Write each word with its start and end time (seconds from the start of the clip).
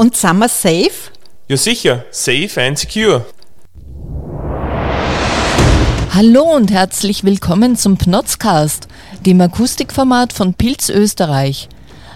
Und 0.00 0.16
sind 0.16 0.38
wir 0.38 0.48
safe? 0.48 1.10
Ja 1.48 1.56
sicher, 1.56 2.04
safe 2.12 2.62
and 2.62 2.78
secure. 2.78 3.26
Hallo 6.14 6.42
und 6.54 6.70
herzlich 6.70 7.24
willkommen 7.24 7.74
zum 7.74 7.96
Pnotzcast, 7.96 8.86
dem 9.26 9.40
Akustikformat 9.40 10.32
von 10.32 10.54
Pilz 10.54 10.88
Österreich. 10.88 11.68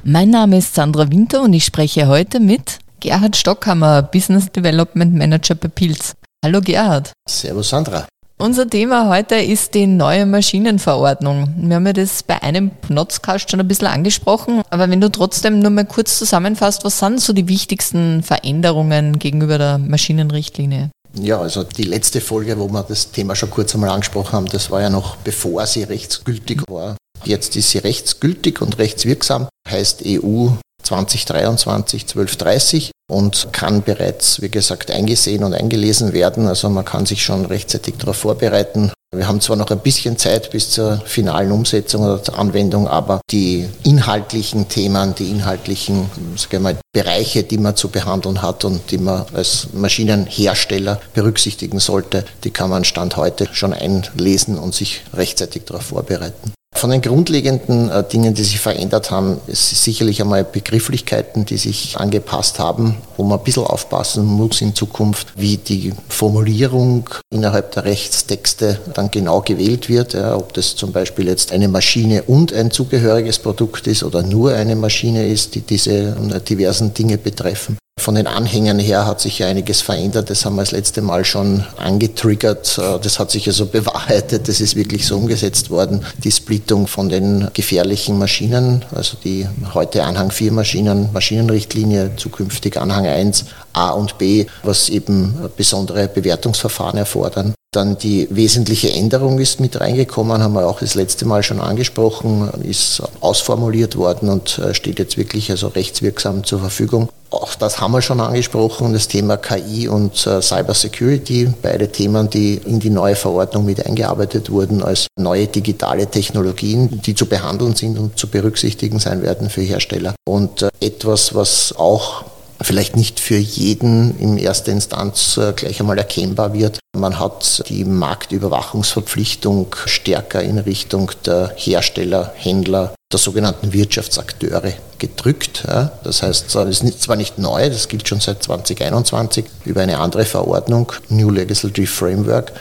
Mein 0.05 0.31
Name 0.31 0.59
ist 0.59 0.77
Sandra 0.77 1.11
Winter 1.11 1.43
und 1.43 1.55
ich 1.55 1.65
spreche 1.65 2.07
heute 2.07 2.39
mit 2.39 2.79
Gerhard 3.01 3.37
Stockhammer, 3.37 4.03
Business 4.03 4.53
Development 4.53 5.13
Manager 5.13 5.57
bei 5.57 5.67
Pilz. 5.67 6.15
Hallo 6.45 6.61
Gerhard. 6.61 7.11
Servus 7.29 7.71
Sandra. 7.71 8.07
Unser 8.39 8.69
Thema 8.69 9.09
heute 9.09 9.37
ist 9.37 9.75
die 9.75 9.87
neue 9.87 10.27
Maschinenverordnung. 10.27 11.55
Wir 11.59 11.77
haben 11.77 11.87
ja 11.87 11.93
das 11.93 12.23
bei 12.23 12.43
einem 12.43 12.71
Pnotzcast 12.71 13.51
schon 13.51 13.61
ein 13.61 13.69
bisschen 13.69 13.87
angesprochen, 13.87 14.63
aber 14.71 14.91
wenn 14.91 15.01
du 15.01 15.11
trotzdem 15.11 15.61
nur 15.61 15.71
mal 15.71 15.85
kurz 15.85 16.19
zusammenfasst, 16.19 16.85
was 16.85 16.99
sind 16.99 17.21
so 17.21 17.33
die 17.33 17.47
wichtigsten 17.47 18.23
Veränderungen 18.23 19.19
gegenüber 19.19 19.59
der 19.59 19.79
Maschinenrichtlinie? 19.79 20.91
Ja, 21.15 21.41
also 21.41 21.63
die 21.63 21.85
letzte 21.85 22.21
Folge, 22.21 22.59
wo 22.59 22.69
wir 22.69 22.83
das 22.83 23.13
Thema 23.13 23.37
schon 23.37 23.51
kurz 23.51 23.75
einmal 23.75 23.91
angesprochen 23.91 24.33
haben, 24.33 24.47
das 24.47 24.71
war 24.71 24.81
ja 24.81 24.91
noch 24.91 25.17
bevor 25.17 25.67
sie 25.67 25.85
rechtsgültig 25.85 26.63
war. 26.69 26.97
Jetzt 27.25 27.55
ist 27.55 27.71
sie 27.71 27.79
rechtsgültig 27.79 28.61
und 28.61 28.79
rechtswirksam, 28.79 29.47
heißt 29.69 30.03
EU 30.07 30.49
2023 30.83 32.03
1230 32.03 32.91
und 33.11 33.49
kann 33.53 33.83
bereits, 33.83 34.41
wie 34.41 34.49
gesagt, 34.49 34.91
eingesehen 34.91 35.45
und 35.45 35.55
eingelesen 35.55 36.13
werden. 36.13 36.47
Also 36.47 36.69
man 36.69 36.85
kann 36.85 37.07
sich 37.07 37.23
schon 37.23 37.45
rechtzeitig 37.45 37.97
darauf 37.99 38.17
vorbereiten. 38.17 38.91
Wir 39.15 39.29
haben 39.29 39.43
zwar 39.43 39.57
noch 39.57 39.71
ein 39.71 39.81
bisschen 39.81 40.17
Zeit 40.17 40.51
bis 40.51 40.71
zur 40.71 41.03
finalen 41.05 41.53
Umsetzung 41.53 42.03
oder 42.03 42.23
zur 42.23 42.39
Anwendung, 42.39 42.89
aber 42.89 43.21
die 43.31 43.69
inhaltlichen 43.85 44.69
Themen, 44.69 45.15
die 45.15 45.29
inhaltlichen 45.29 46.11
mal, 46.59 46.77
Bereiche, 46.95 47.43
die 47.43 47.59
man 47.59 47.77
zu 47.77 47.91
behandeln 47.91 48.41
hat 48.41 48.65
und 48.65 48.91
die 48.91 48.97
man 48.97 49.27
als 49.35 49.69
Maschinenhersteller 49.75 50.99
berücksichtigen 51.13 51.79
sollte, 51.79 52.25
die 52.45 52.51
kann 52.51 52.71
man 52.71 52.85
Stand 52.85 53.19
heute 53.19 53.49
schon 53.53 53.75
einlesen 53.75 54.59
und 54.59 54.75
sich 54.75 55.03
rechtzeitig 55.13 55.65
darauf 55.67 55.85
vorbereiten. 55.85 56.55
Von 56.83 56.91
den 56.91 57.01
grundlegenden 57.01 57.91
äh, 57.91 58.03
Dingen, 58.03 58.35
die 58.35 58.43
sich 58.43 58.59
verändert 58.59 59.13
haben, 59.13 59.41
ist 59.47 59.85
sicherlich 59.85 60.21
einmal 60.21 60.43
Begrifflichkeiten, 60.43 61.47
die 61.47 61.57
sich 61.57 61.97
angepasst 61.97 62.59
haben, 62.59 62.97
wo 63.17 63.23
man 63.23 63.39
ein 63.39 63.45
bisschen 63.45 63.63
aufpassen 63.63 64.27
muss 64.27 64.61
in 64.61 64.75
Zukunft, 64.75 65.29
wie 65.37 65.59
die 65.59 65.93
Formulierung 66.09 67.09
innerhalb 67.31 67.71
der 67.71 67.85
Rechtstexte 67.85 68.81
dann 68.95 69.13
genau 69.13 69.43
gewählt 69.43 69.89
wird. 69.89 70.15
Ja, 70.15 70.35
ob 70.35 70.55
das 70.55 70.75
zum 70.75 70.91
Beispiel 70.91 71.29
jetzt 71.29 71.53
eine 71.53 71.69
Maschine 71.69 72.25
und 72.25 72.53
ein 72.53 72.73
zugehöriges 72.73 73.39
Produkt 73.39 73.87
ist 73.87 74.03
oder 74.03 74.25
nur 74.25 74.53
eine 74.53 74.75
Maschine 74.75 75.29
ist, 75.29 75.55
die 75.55 75.61
diese 75.61 76.17
äh, 76.33 76.41
diversen 76.41 76.93
Dinge 76.93 77.17
betreffen. 77.17 77.79
Von 78.03 78.17
den 78.17 78.27
Anhängern 78.27 78.79
her 78.79 79.07
hat 79.07 79.21
sich 79.21 79.39
ja 79.39 79.47
einiges 79.47 79.81
verändert. 79.81 80.29
Das 80.29 80.45
haben 80.45 80.57
wir 80.57 80.63
das 80.63 80.73
letzte 80.73 81.03
Mal 81.03 81.25
schon 81.25 81.65
angetriggert. 81.77 82.79
Äh, 82.79 82.99
das 83.01 83.19
hat 83.19 83.31
sich 83.31 83.47
also 83.47 83.67
bewahrheitet. 83.79 84.49
Das 84.49 84.61
ist 84.61 84.75
wirklich 84.75 85.07
so 85.07 85.17
umgesetzt 85.17 85.71
worden. 85.71 86.05
Die 86.25 86.33
Splittung 86.33 86.89
von 86.89 87.09
den 87.09 87.49
gefährlichen 87.53 88.19
Maschinen, 88.19 88.85
also 88.93 89.17
die 89.23 89.47
heute 89.75 90.03
Anhang 90.05 90.31
4 90.31 90.51
Maschinen, 90.53 91.11
Maschinenrichtlinie, 91.13 92.17
zukünftig 92.17 92.77
Anhang 92.77 93.07
1, 93.07 93.45
A 93.75 93.91
und 93.91 94.19
B, 94.19 94.47
was 94.65 94.89
eben 94.89 95.35
besondere 95.57 96.09
Bewertungsverfahren 96.09 96.99
erfordern. 96.99 97.55
Dann 97.73 97.99
die 97.99 98.27
wesentliche 98.31 98.91
Änderung 98.91 99.39
ist 99.39 99.61
mit 99.61 99.81
reingekommen, 99.81 100.43
haben 100.43 100.55
wir 100.55 100.67
auch 100.67 100.81
das 100.81 100.95
letzte 100.95 101.25
Mal 101.25 101.43
schon 101.43 101.61
angesprochen, 101.61 102.51
ist 102.65 103.03
ausformuliert 103.21 103.97
worden 103.97 104.29
und 104.29 104.59
äh, 104.59 104.75
steht 104.75 104.99
jetzt 104.99 105.17
wirklich 105.17 105.51
also 105.51 105.69
rechtswirksam 105.69 106.43
zur 106.43 106.59
Verfügung. 106.59 107.09
Auch 107.33 107.55
das 107.55 107.81
haben 107.81 107.93
wir 107.93 108.03
schon 108.03 108.21
angesprochen, 108.21 108.93
das 108.93 109.09
Thema 109.09 109.39
KI 109.39 109.89
und 109.89 110.27
äh, 110.27 110.43
Cyber 110.43 110.75
Security, 110.75 111.53
beide 111.63 111.91
Themen, 111.91 112.29
die 112.29 112.57
in 112.57 112.79
die 112.79 112.91
neue 112.91 113.17
Verordnung 113.17 113.65
mit 113.65 113.87
eingearbeitet 113.87 114.51
wurden 114.51 114.83
als 114.83 115.07
neue 115.19 115.47
digitale 115.47 116.07
Technologien, 116.07 117.01
die 117.01 117.15
zu 117.15 117.25
behandeln 117.27 117.75
sind 117.75 117.99
und 117.99 118.19
zu 118.19 118.29
berücksichtigen 118.29 118.99
sein 118.99 119.23
werden 119.23 119.49
für 119.49 119.63
Hersteller. 119.63 120.15
Und 120.29 120.63
äh, 120.63 120.71
etwas, 120.81 121.35
was 121.35 121.75
auch 121.79 122.25
vielleicht 122.61 122.97
nicht 122.97 123.19
für 123.19 123.39
jeden 123.39 124.19
in 124.19 124.37
erster 124.39 124.73
Instanz 124.73 125.37
äh, 125.37 125.53
gleich 125.55 125.81
einmal 125.81 125.99
erkennbar 125.99 126.53
wird. 126.53 126.79
Man 126.97 127.19
hat 127.19 127.65
die 127.69 127.85
Marktüberwachungsverpflichtung 127.85 129.75
stärker 129.87 130.43
in 130.43 130.59
Richtung 130.59 131.11
der 131.25 131.55
Hersteller, 131.57 132.33
Händler, 132.37 132.95
der 133.13 133.19
sogenannten 133.19 133.73
Wirtschaftsakteure 133.73 134.73
gedrückt. 134.99 135.65
Das 136.05 136.23
heißt, 136.23 136.55
es 136.55 136.81
ist 136.83 137.03
zwar 137.03 137.17
nicht 137.17 137.39
neu, 137.39 137.69
das 137.69 137.89
gilt 137.89 138.09
schon 138.09 138.21
seit 138.21 138.43
2021 138.43 139.45
über 139.65 139.83
eine 139.83 139.99
andere 139.99 140.25
Verordnung, 140.25 140.93
New 141.09 141.31
Legislative 141.31 141.87
Framework, 141.87 142.53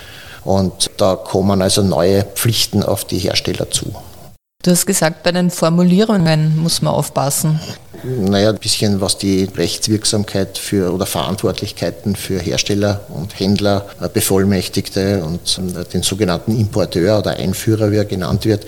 und 0.44 0.89
da 0.97 1.16
kommen 1.16 1.62
also 1.62 1.84
neue 1.84 2.23
Pflichten 2.23 2.84
auf 2.84 3.06
die 3.06 3.19
Hersteller 3.19 3.69
zu. 3.69 3.94
Du 4.63 4.69
hast 4.69 4.85
gesagt, 4.85 5.23
bei 5.23 5.31
den 5.31 5.50
Formulierungen 5.50 6.59
muss 6.59 6.83
man 6.83 6.94
aufpassen. 6.94 7.59
Naja, 8.03 8.50
ein 8.50 8.57
bisschen 8.57 9.01
was 9.01 9.18
die 9.18 9.45
Rechtswirksamkeit 9.45 10.57
für 10.57 10.94
oder 10.94 11.07
Verantwortlichkeiten 11.07 12.16
für 12.16 12.39
Hersteller 12.39 13.01
und 13.09 13.39
Händler, 13.39 13.88
äh, 14.00 14.07
Bevollmächtigte 14.07 15.23
und 15.23 15.59
äh, 15.75 15.83
den 15.85 16.03
sogenannten 16.03 16.59
Importeur 16.59 17.19
oder 17.19 17.31
Einführer, 17.31 17.91
wie 17.91 17.97
er 17.97 18.06
genannt 18.06 18.45
wird 18.45 18.68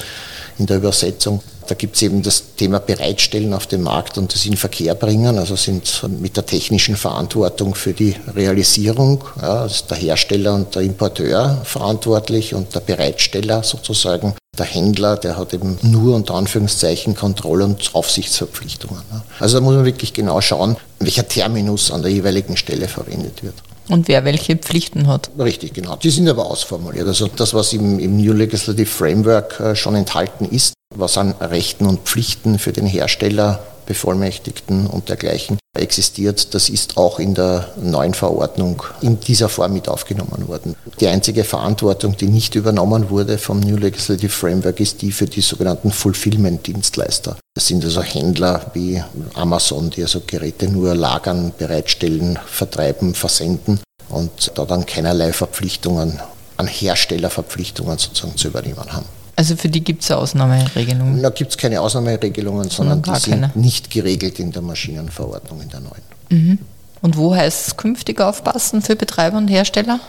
in 0.57 0.65
der 0.65 0.77
Übersetzung. 0.77 1.43
Da 1.67 1.75
gibt 1.75 1.95
es 1.95 2.01
eben 2.01 2.21
das 2.21 2.55
Thema 2.55 2.79
Bereitstellen 2.79 3.53
auf 3.53 3.67
dem 3.67 3.83
Markt 3.83 4.17
und 4.17 4.33
das 4.33 4.45
in 4.45 4.57
Verkehr 4.57 4.95
bringen, 4.95 5.37
also 5.37 5.55
sind 5.55 6.03
mit 6.19 6.37
der 6.37 6.45
technischen 6.45 6.95
Verantwortung 6.95 7.75
für 7.75 7.93
die 7.93 8.15
Realisierung, 8.35 9.23
ja, 9.41 9.65
ist 9.65 9.89
der 9.89 9.97
Hersteller 9.97 10.53
und 10.53 10.75
der 10.75 10.81
Importeur 10.83 11.61
verantwortlich 11.63 12.53
und 12.53 12.73
der 12.75 12.81
Bereitsteller 12.81 13.63
sozusagen 13.63 14.33
der 14.57 14.65
Händler, 14.67 15.17
der 15.17 15.35
hat 15.37 15.53
eben 15.53 15.79
nur 15.81 16.15
unter 16.15 16.35
Anführungszeichen 16.35 17.15
Kontroll- 17.15 17.63
und 17.63 17.89
Aufsichtsverpflichtungen. 17.93 19.01
Also 19.39 19.57
da 19.57 19.63
muss 19.63 19.73
man 19.73 19.85
wirklich 19.85 20.13
genau 20.13 20.41
schauen, 20.41 20.77
welcher 20.99 21.27
Terminus 21.27 21.89
an 21.89 22.03
der 22.03 22.11
jeweiligen 22.11 22.55
Stelle 22.55 22.87
verwendet 22.87 23.43
wird. 23.43 23.55
Und 23.89 24.07
wer 24.07 24.23
welche 24.23 24.55
Pflichten 24.55 25.07
hat. 25.07 25.29
Richtig, 25.37 25.73
genau. 25.73 25.97
Die 25.97 26.09
sind 26.09 26.29
aber 26.29 26.45
ausformuliert. 26.45 27.07
Also 27.07 27.27
das, 27.27 27.53
was 27.53 27.73
im, 27.73 27.99
im 27.99 28.17
New 28.17 28.31
Legislative 28.31 28.85
Framework 28.85 29.59
äh, 29.59 29.75
schon 29.75 29.95
enthalten 29.95 30.45
ist, 30.45 30.73
was 30.95 31.17
an 31.17 31.33
Rechten 31.39 31.85
und 31.85 32.01
Pflichten 32.01 32.59
für 32.59 32.71
den 32.71 32.85
Hersteller 32.85 33.59
Bevollmächtigten 33.85 34.87
und 34.87 35.09
dergleichen 35.09 35.57
existiert. 35.77 36.53
Das 36.53 36.69
ist 36.69 36.97
auch 36.97 37.19
in 37.19 37.33
der 37.33 37.69
neuen 37.81 38.13
Verordnung 38.13 38.83
in 39.01 39.19
dieser 39.19 39.49
Form 39.49 39.73
mit 39.73 39.89
aufgenommen 39.89 40.47
worden. 40.47 40.75
Die 40.99 41.07
einzige 41.07 41.43
Verantwortung, 41.43 42.15
die 42.15 42.27
nicht 42.27 42.55
übernommen 42.55 43.09
wurde 43.09 43.37
vom 43.37 43.59
New 43.59 43.77
Legislative 43.77 44.29
Framework, 44.29 44.79
ist 44.79 45.01
die 45.01 45.11
für 45.11 45.25
die 45.25 45.41
sogenannten 45.41 45.91
Fulfillment-Dienstleister. 45.91 47.37
Das 47.55 47.67
sind 47.67 47.83
also 47.83 48.01
Händler 48.01 48.71
wie 48.73 49.03
Amazon, 49.33 49.89
die 49.89 50.03
also 50.03 50.21
Geräte 50.25 50.67
nur 50.67 50.95
lagern, 50.95 51.53
bereitstellen, 51.57 52.39
vertreiben, 52.45 53.15
versenden 53.15 53.79
und 54.09 54.51
da 54.55 54.65
dann 54.65 54.85
keinerlei 54.85 55.33
Verpflichtungen 55.33 56.19
an 56.57 56.67
Herstellerverpflichtungen 56.67 57.97
sozusagen 57.97 58.37
zu 58.37 58.49
übernehmen 58.49 58.93
haben. 58.93 59.05
Also 59.35 59.55
für 59.55 59.69
die 59.69 59.83
gibt 59.83 60.03
es 60.03 60.11
Ausnahmeregelungen? 60.11 61.21
Da 61.21 61.29
gibt 61.29 61.51
es 61.51 61.57
keine 61.57 61.81
Ausnahmeregelungen, 61.81 62.69
sondern 62.69 63.01
die 63.01 63.15
sind 63.15 63.41
keine. 63.41 63.51
nicht 63.55 63.89
geregelt 63.89 64.39
in 64.39 64.51
der 64.51 64.61
Maschinenverordnung, 64.61 65.61
in 65.61 65.69
der 65.69 65.79
neuen. 65.79 66.01
Mhm. 66.29 66.59
Und 67.01 67.17
wo 67.17 67.35
heißt 67.35 67.67
es 67.67 67.77
künftig 67.77 68.21
aufpassen 68.21 68.81
für 68.81 68.95
Betreiber 68.95 69.37
und 69.37 69.47
Hersteller? 69.47 69.99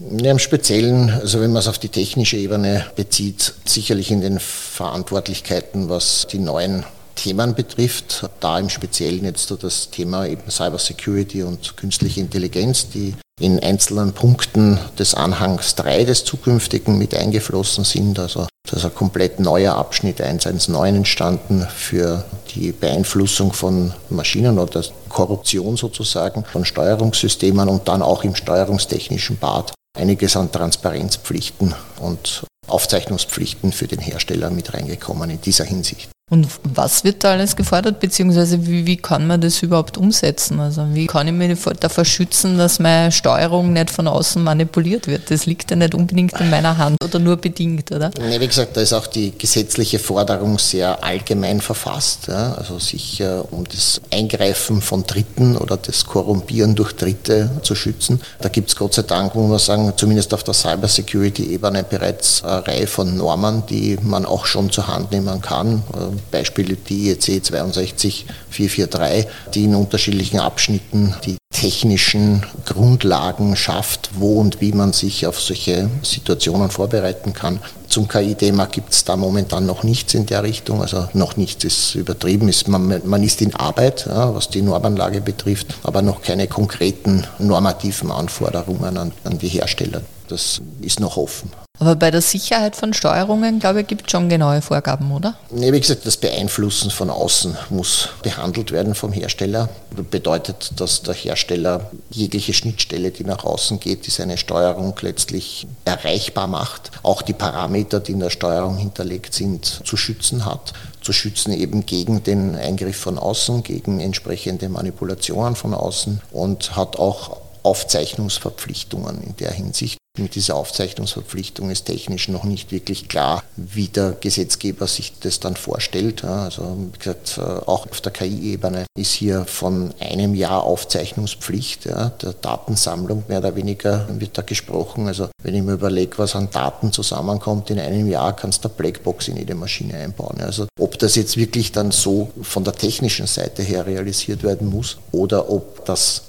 Ja, 0.00 0.30
Im 0.30 0.38
Speziellen, 0.38 1.10
also 1.10 1.40
wenn 1.40 1.52
man 1.52 1.60
es 1.60 1.68
auf 1.68 1.78
die 1.78 1.88
technische 1.88 2.36
Ebene 2.36 2.86
bezieht, 2.94 3.54
sicherlich 3.64 4.10
in 4.10 4.20
den 4.20 4.38
Verantwortlichkeiten, 4.38 5.88
was 5.88 6.26
die 6.30 6.38
neuen 6.38 6.84
Themen 7.18 7.54
betrifft. 7.54 8.28
Da 8.40 8.58
im 8.58 8.68
Speziellen 8.68 9.24
jetzt 9.24 9.52
das 9.62 9.90
Thema 9.90 10.26
eben 10.26 10.50
Cyber 10.50 10.78
Security 10.78 11.42
und 11.42 11.76
künstliche 11.76 12.20
Intelligenz, 12.20 12.88
die 12.88 13.14
in 13.40 13.60
einzelnen 13.60 14.12
Punkten 14.12 14.78
des 14.98 15.14
Anhangs 15.14 15.74
3 15.76 16.04
des 16.04 16.24
zukünftigen 16.24 16.98
mit 16.98 17.14
eingeflossen 17.14 17.84
sind. 17.84 18.18
Also 18.18 18.46
das 18.64 18.80
ist 18.80 18.84
ein 18.84 18.94
komplett 18.94 19.40
neuer 19.40 19.74
Abschnitt 19.74 20.20
119 20.20 20.96
entstanden 20.96 21.66
für 21.74 22.24
die 22.54 22.72
Beeinflussung 22.72 23.52
von 23.52 23.92
Maschinen 24.10 24.58
oder 24.58 24.82
Korruption 25.08 25.76
sozusagen 25.76 26.44
von 26.44 26.64
Steuerungssystemen 26.64 27.68
und 27.68 27.88
dann 27.88 28.02
auch 28.02 28.24
im 28.24 28.34
steuerungstechnischen 28.34 29.36
Bad 29.38 29.72
einiges 29.96 30.36
an 30.36 30.52
Transparenzpflichten 30.52 31.74
und 32.00 32.44
Aufzeichnungspflichten 32.66 33.72
für 33.72 33.86
den 33.86 34.00
Hersteller 34.00 34.50
mit 34.50 34.74
reingekommen 34.74 35.30
in 35.30 35.40
dieser 35.40 35.64
Hinsicht. 35.64 36.10
Und 36.30 36.46
was 36.62 37.04
wird 37.04 37.24
da 37.24 37.32
alles 37.32 37.56
gefordert, 37.56 38.00
beziehungsweise 38.00 38.66
wie, 38.66 38.84
wie 38.84 38.98
kann 38.98 39.26
man 39.26 39.40
das 39.40 39.62
überhaupt 39.62 39.96
umsetzen? 39.96 40.60
Also 40.60 40.86
wie 40.92 41.06
kann 41.06 41.26
ich 41.26 41.32
mich 41.32 41.58
davor 41.80 42.04
schützen, 42.04 42.58
dass 42.58 42.78
meine 42.78 43.10
Steuerung 43.12 43.72
nicht 43.72 43.90
von 43.90 44.06
außen 44.06 44.42
manipuliert 44.42 45.06
wird? 45.06 45.30
Das 45.30 45.46
liegt 45.46 45.70
ja 45.70 45.76
nicht 45.76 45.94
unbedingt 45.94 46.38
in 46.38 46.50
meiner 46.50 46.76
Hand 46.76 47.02
oder 47.02 47.18
nur 47.18 47.38
bedingt, 47.38 47.90
oder? 47.92 48.10
Nee, 48.20 48.40
wie 48.40 48.46
gesagt, 48.46 48.76
da 48.76 48.82
ist 48.82 48.92
auch 48.92 49.06
die 49.06 49.32
gesetzliche 49.38 49.98
Forderung 49.98 50.58
sehr 50.58 51.02
allgemein 51.02 51.62
verfasst. 51.62 52.28
Ja? 52.28 52.52
Also 52.52 52.78
sich 52.78 53.20
äh, 53.20 53.40
um 53.50 53.64
das 53.64 54.02
Eingreifen 54.12 54.82
von 54.82 55.04
Dritten 55.06 55.56
oder 55.56 55.78
das 55.78 56.04
Korrumpieren 56.04 56.74
durch 56.74 56.92
Dritte 56.92 57.50
zu 57.62 57.74
schützen. 57.74 58.20
Da 58.40 58.50
gibt 58.50 58.68
es 58.68 58.76
Gott 58.76 58.92
sei 58.92 59.02
Dank, 59.02 59.34
muss 59.34 59.48
man 59.48 59.58
sagen, 59.58 59.92
zumindest 59.96 60.34
auf 60.34 60.44
der 60.44 60.52
Cybersecurity-Ebene 60.52 61.84
bereits 61.84 62.44
eine 62.44 62.66
Reihe 62.66 62.86
von 62.86 63.16
Normen, 63.16 63.64
die 63.70 63.96
man 64.02 64.26
auch 64.26 64.44
schon 64.44 64.70
zur 64.70 64.88
Hand 64.88 65.12
nehmen 65.12 65.40
kann 65.40 65.82
äh, 66.18 66.22
Beispiel 66.30 66.76
die 66.76 67.10
IEC 67.10 67.44
62443, 67.44 69.26
die 69.54 69.64
in 69.64 69.74
unterschiedlichen 69.74 70.40
Abschnitten 70.40 71.14
die 71.24 71.36
technischen 71.50 72.44
Grundlagen 72.66 73.56
schafft, 73.56 74.10
wo 74.14 74.38
und 74.40 74.60
wie 74.60 74.72
man 74.72 74.92
sich 74.92 75.26
auf 75.26 75.40
solche 75.40 75.88
Situationen 76.02 76.70
vorbereiten 76.70 77.32
kann. 77.32 77.60
Zum 77.88 78.06
KI-Thema 78.06 78.66
gibt 78.66 78.92
es 78.92 79.04
da 79.04 79.16
momentan 79.16 79.66
noch 79.66 79.82
nichts 79.82 80.14
in 80.14 80.26
der 80.26 80.42
Richtung, 80.42 80.82
also 80.82 81.08
noch 81.14 81.36
nichts 81.36 81.64
ist 81.64 81.94
übertrieben. 81.94 82.48
Ist, 82.48 82.68
man, 82.68 83.00
man 83.04 83.22
ist 83.22 83.40
in 83.40 83.54
Arbeit, 83.54 84.06
ja, 84.06 84.34
was 84.34 84.50
die 84.50 84.62
Normanlage 84.62 85.20
betrifft, 85.20 85.74
aber 85.82 86.02
noch 86.02 86.22
keine 86.22 86.46
konkreten 86.46 87.26
normativen 87.38 88.10
Anforderungen 88.10 88.96
an, 88.96 89.12
an 89.24 89.38
die 89.38 89.48
Hersteller. 89.48 90.02
Das 90.28 90.60
ist 90.80 91.00
noch 91.00 91.16
offen. 91.16 91.50
Aber 91.80 91.94
bei 91.94 92.10
der 92.10 92.22
Sicherheit 92.22 92.74
von 92.74 92.92
Steuerungen, 92.92 93.60
glaube 93.60 93.82
ich, 93.82 93.86
gibt 93.86 94.06
es 94.06 94.10
schon 94.10 94.28
genaue 94.28 94.62
Vorgaben, 94.62 95.12
oder? 95.12 95.36
Nee, 95.50 95.72
wie 95.72 95.80
gesagt, 95.80 96.06
das 96.06 96.16
Beeinflussen 96.16 96.90
von 96.90 97.08
außen 97.08 97.56
muss 97.70 98.08
behandelt 98.22 98.72
werden 98.72 98.96
vom 98.96 99.12
Hersteller. 99.12 99.68
Das 99.96 100.04
bedeutet, 100.06 100.72
dass 100.76 101.02
der 101.02 101.14
Hersteller 101.14 101.90
jegliche 102.10 102.52
Schnittstelle, 102.52 103.12
die 103.12 103.22
nach 103.22 103.44
außen 103.44 103.78
geht, 103.78 104.06
die 104.06 104.10
seine 104.10 104.38
Steuerung 104.38 104.94
letztlich 105.02 105.68
erreichbar 105.84 106.48
macht, 106.48 106.90
auch 107.04 107.22
die 107.22 107.32
Parameter, 107.32 108.00
die 108.00 108.12
in 108.12 108.20
der 108.20 108.30
Steuerung 108.30 108.76
hinterlegt 108.76 109.32
sind, 109.32 109.64
zu 109.84 109.96
schützen 109.96 110.44
hat. 110.44 110.72
Zu 111.00 111.12
schützen 111.12 111.52
eben 111.52 111.86
gegen 111.86 112.24
den 112.24 112.56
Eingriff 112.56 112.98
von 112.98 113.18
außen, 113.18 113.62
gegen 113.62 114.00
entsprechende 114.00 114.68
Manipulationen 114.68 115.54
von 115.54 115.74
außen 115.74 116.20
und 116.32 116.74
hat 116.74 116.98
auch 116.98 117.36
Aufzeichnungsverpflichtungen 117.62 119.22
in 119.22 119.36
der 119.36 119.52
Hinsicht. 119.52 119.98
Mit 120.18 120.34
dieser 120.34 120.56
Aufzeichnungsverpflichtung 120.56 121.70
ist 121.70 121.84
technisch 121.86 122.28
noch 122.28 122.44
nicht 122.44 122.72
wirklich 122.72 123.08
klar, 123.08 123.44
wie 123.56 123.88
der 123.88 124.16
Gesetzgeber 124.20 124.86
sich 124.86 125.12
das 125.20 125.38
dann 125.40 125.56
vorstellt. 125.56 126.24
Also 126.24 126.76
wie 126.92 126.98
gesagt, 126.98 127.38
auch 127.38 127.86
auf 127.88 128.00
der 128.00 128.12
KI-Ebene 128.12 128.84
ist 128.98 129.12
hier 129.12 129.44
von 129.44 129.94
einem 130.00 130.34
Jahr 130.34 130.64
Aufzeichnungspflicht 130.64 131.86
ja, 131.86 132.10
der 132.10 132.32
Datensammlung 132.32 133.24
mehr 133.28 133.38
oder 133.38 133.54
weniger 133.54 134.08
wird 134.18 134.36
da 134.36 134.42
gesprochen. 134.42 135.06
Also 135.06 135.28
wenn 135.42 135.54
ich 135.54 135.62
mir 135.62 135.74
überlege, 135.74 136.18
was 136.18 136.34
an 136.34 136.50
Daten 136.50 136.92
zusammenkommt 136.92 137.70
in 137.70 137.78
einem 137.78 138.08
Jahr, 138.08 138.34
kannst 138.34 138.64
du 138.64 138.68
eine 138.68 138.76
Blackbox 138.76 139.28
in 139.28 139.36
jede 139.36 139.54
Maschine 139.54 139.94
einbauen. 139.94 140.40
Also 140.40 140.66
ob 140.78 140.98
das 140.98 141.14
jetzt 141.14 141.36
wirklich 141.36 141.72
dann 141.72 141.92
so 141.92 142.30
von 142.42 142.64
der 142.64 142.74
technischen 142.74 143.26
Seite 143.26 143.62
her 143.62 143.86
realisiert 143.86 144.42
werden 144.42 144.68
muss 144.68 144.98
oder 145.12 145.50
ob 145.50 145.84
das 145.84 146.24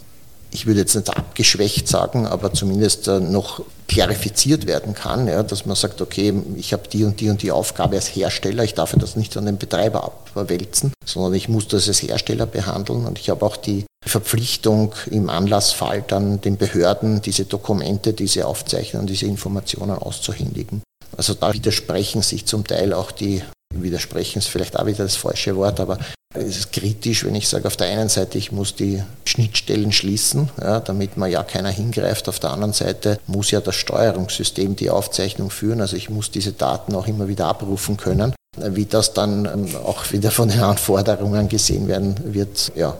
ich 0.51 0.65
würde 0.65 0.79
jetzt 0.81 0.95
nicht 0.95 1.09
abgeschwächt 1.09 1.87
sagen, 1.87 2.25
aber 2.25 2.53
zumindest 2.53 3.07
äh, 3.07 3.19
noch 3.19 3.61
klarifiziert 3.87 4.67
werden 4.67 4.93
kann, 4.93 5.27
ja, 5.27 5.43
dass 5.43 5.65
man 5.65 5.75
sagt, 5.75 6.01
okay, 6.01 6.33
ich 6.55 6.73
habe 6.73 6.83
die 6.91 7.03
und 7.03 7.19
die 7.19 7.29
und 7.29 7.41
die 7.41 7.51
Aufgabe 7.51 7.95
als 7.95 8.07
Hersteller, 8.07 8.63
ich 8.63 8.75
darf 8.75 8.93
das 8.97 9.15
nicht 9.15 9.35
an 9.37 9.45
den 9.45 9.57
Betreiber 9.57 10.03
abwälzen, 10.35 10.93
sondern 11.05 11.33
ich 11.33 11.49
muss 11.49 11.67
das 11.67 11.87
als 11.87 12.01
Hersteller 12.01 12.45
behandeln 12.45 13.05
und 13.05 13.19
ich 13.19 13.29
habe 13.29 13.45
auch 13.45 13.57
die 13.57 13.85
Verpflichtung 14.05 14.93
im 15.09 15.29
Anlassfall 15.29 16.03
dann 16.07 16.39
den 16.41 16.57
Behörden 16.57 17.21
diese 17.21 17.45
Dokumente, 17.45 18.13
diese 18.13 18.47
Aufzeichnungen, 18.47 19.07
diese 19.07 19.25
Informationen 19.25 19.97
auszuhändigen. 19.97 20.81
Also 21.17 21.33
da 21.33 21.53
widersprechen 21.53 22.21
sich 22.21 22.45
zum 22.45 22.65
Teil 22.65 22.93
auch 22.93 23.11
die 23.11 23.41
Widersprechen 23.73 24.39
ist 24.39 24.47
vielleicht 24.47 24.77
auch 24.77 24.85
wieder 24.85 25.03
das 25.03 25.15
falsche 25.15 25.55
Wort, 25.55 25.79
aber 25.79 25.97
es 26.33 26.57
ist 26.57 26.71
kritisch, 26.71 27.25
wenn 27.25 27.33
ich 27.33 27.47
sage, 27.47 27.65
auf 27.65 27.75
der 27.75 27.87
einen 27.87 28.09
Seite, 28.09 28.37
ich 28.37 28.51
muss 28.51 28.75
die 28.75 29.01
Schnittstellen 29.25 29.91
schließen, 29.91 30.49
ja, 30.61 30.79
damit 30.79 31.17
man 31.17 31.31
ja 31.31 31.43
keiner 31.43 31.69
hingreift. 31.69 32.29
Auf 32.29 32.39
der 32.39 32.51
anderen 32.51 32.73
Seite 32.73 33.19
muss 33.25 33.49
ja 33.49 33.61
das 33.61 33.75
Steuerungssystem 33.75 34.75
die 34.75 34.91
Aufzeichnung 34.91 35.49
führen. 35.49 35.81
Also 35.81 35.95
ich 35.95 36.11
muss 36.11 36.29
diese 36.29 36.51
Daten 36.51 36.93
auch 36.93 37.07
immer 37.07 37.27
wieder 37.27 37.47
abrufen 37.47 37.97
können. 37.97 38.35
Wie 38.57 38.85
das 38.85 39.13
dann 39.13 39.45
ähm, 39.45 39.75
auch 39.83 40.11
wieder 40.11 40.29
von 40.29 40.49
den 40.49 40.61
Anforderungen 40.61 41.49
gesehen 41.49 41.87
werden 41.87 42.15
wird, 42.33 42.71
ja, 42.75 42.97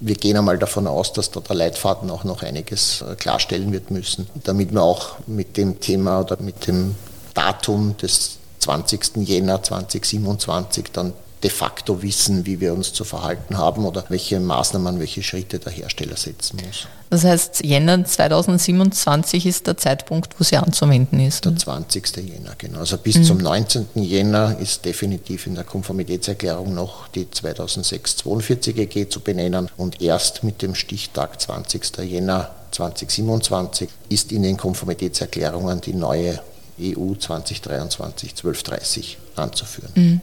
wir 0.00 0.14
gehen 0.14 0.36
einmal 0.36 0.58
davon 0.58 0.86
aus, 0.86 1.12
dass 1.12 1.30
da 1.30 1.40
der 1.40 1.56
Leitfaden 1.56 2.10
auch 2.10 2.24
noch 2.24 2.42
einiges 2.42 3.02
äh, 3.02 3.14
klarstellen 3.16 3.72
wird 3.72 3.90
müssen, 3.90 4.28
damit 4.44 4.72
wir 4.72 4.82
auch 4.82 5.16
mit 5.26 5.56
dem 5.56 5.80
Thema 5.80 6.20
oder 6.20 6.40
mit 6.40 6.66
dem 6.66 6.94
Datum 7.34 7.96
des 7.98 8.39
20. 8.60 9.16
Jänner 9.26 9.62
2027 9.62 10.92
dann 10.92 11.12
de 11.42 11.50
facto 11.50 12.02
wissen, 12.02 12.44
wie 12.44 12.60
wir 12.60 12.74
uns 12.74 12.92
zu 12.92 13.04
verhalten 13.04 13.56
haben 13.56 13.86
oder 13.86 14.04
welche 14.08 14.38
Maßnahmen, 14.40 14.98
welche 14.98 15.22
Schritte 15.22 15.58
der 15.58 15.72
Hersteller 15.72 16.16
setzen 16.16 16.60
muss. 16.66 16.86
Das 17.08 17.24
heißt, 17.24 17.64
Jänner 17.64 18.04
2027 18.04 19.46
ist 19.46 19.66
der 19.66 19.76
Zeitpunkt, 19.76 20.38
wo 20.38 20.44
sie 20.44 20.56
anzuwenden 20.56 21.18
ist. 21.18 21.44
Der 21.44 21.56
20. 21.56 22.16
Jänner, 22.18 22.54
genau. 22.56 22.80
Also 22.80 22.98
bis 22.98 23.16
mhm. 23.16 23.24
zum 23.24 23.38
19. 23.38 23.86
Jänner 23.94 24.56
ist 24.60 24.84
definitiv 24.84 25.46
in 25.46 25.54
der 25.54 25.64
Konformitätserklärung 25.64 26.74
noch 26.74 27.08
die 27.08 27.24
2006-42 27.24 28.76
EG 28.76 29.08
zu 29.08 29.20
benennen 29.20 29.70
und 29.76 30.00
erst 30.02 30.44
mit 30.44 30.62
dem 30.62 30.74
Stichtag 30.74 31.40
20. 31.40 31.98
Jänner 32.04 32.50
2027 32.72 33.88
ist 34.10 34.30
in 34.30 34.42
den 34.42 34.56
Konformitätserklärungen 34.56 35.80
die 35.80 35.94
neue 35.94 36.40
EU 36.80 37.14
2023 37.14 38.30
1230 38.30 39.18
anzuführen. 39.36 39.92
Mhm. 39.94 40.20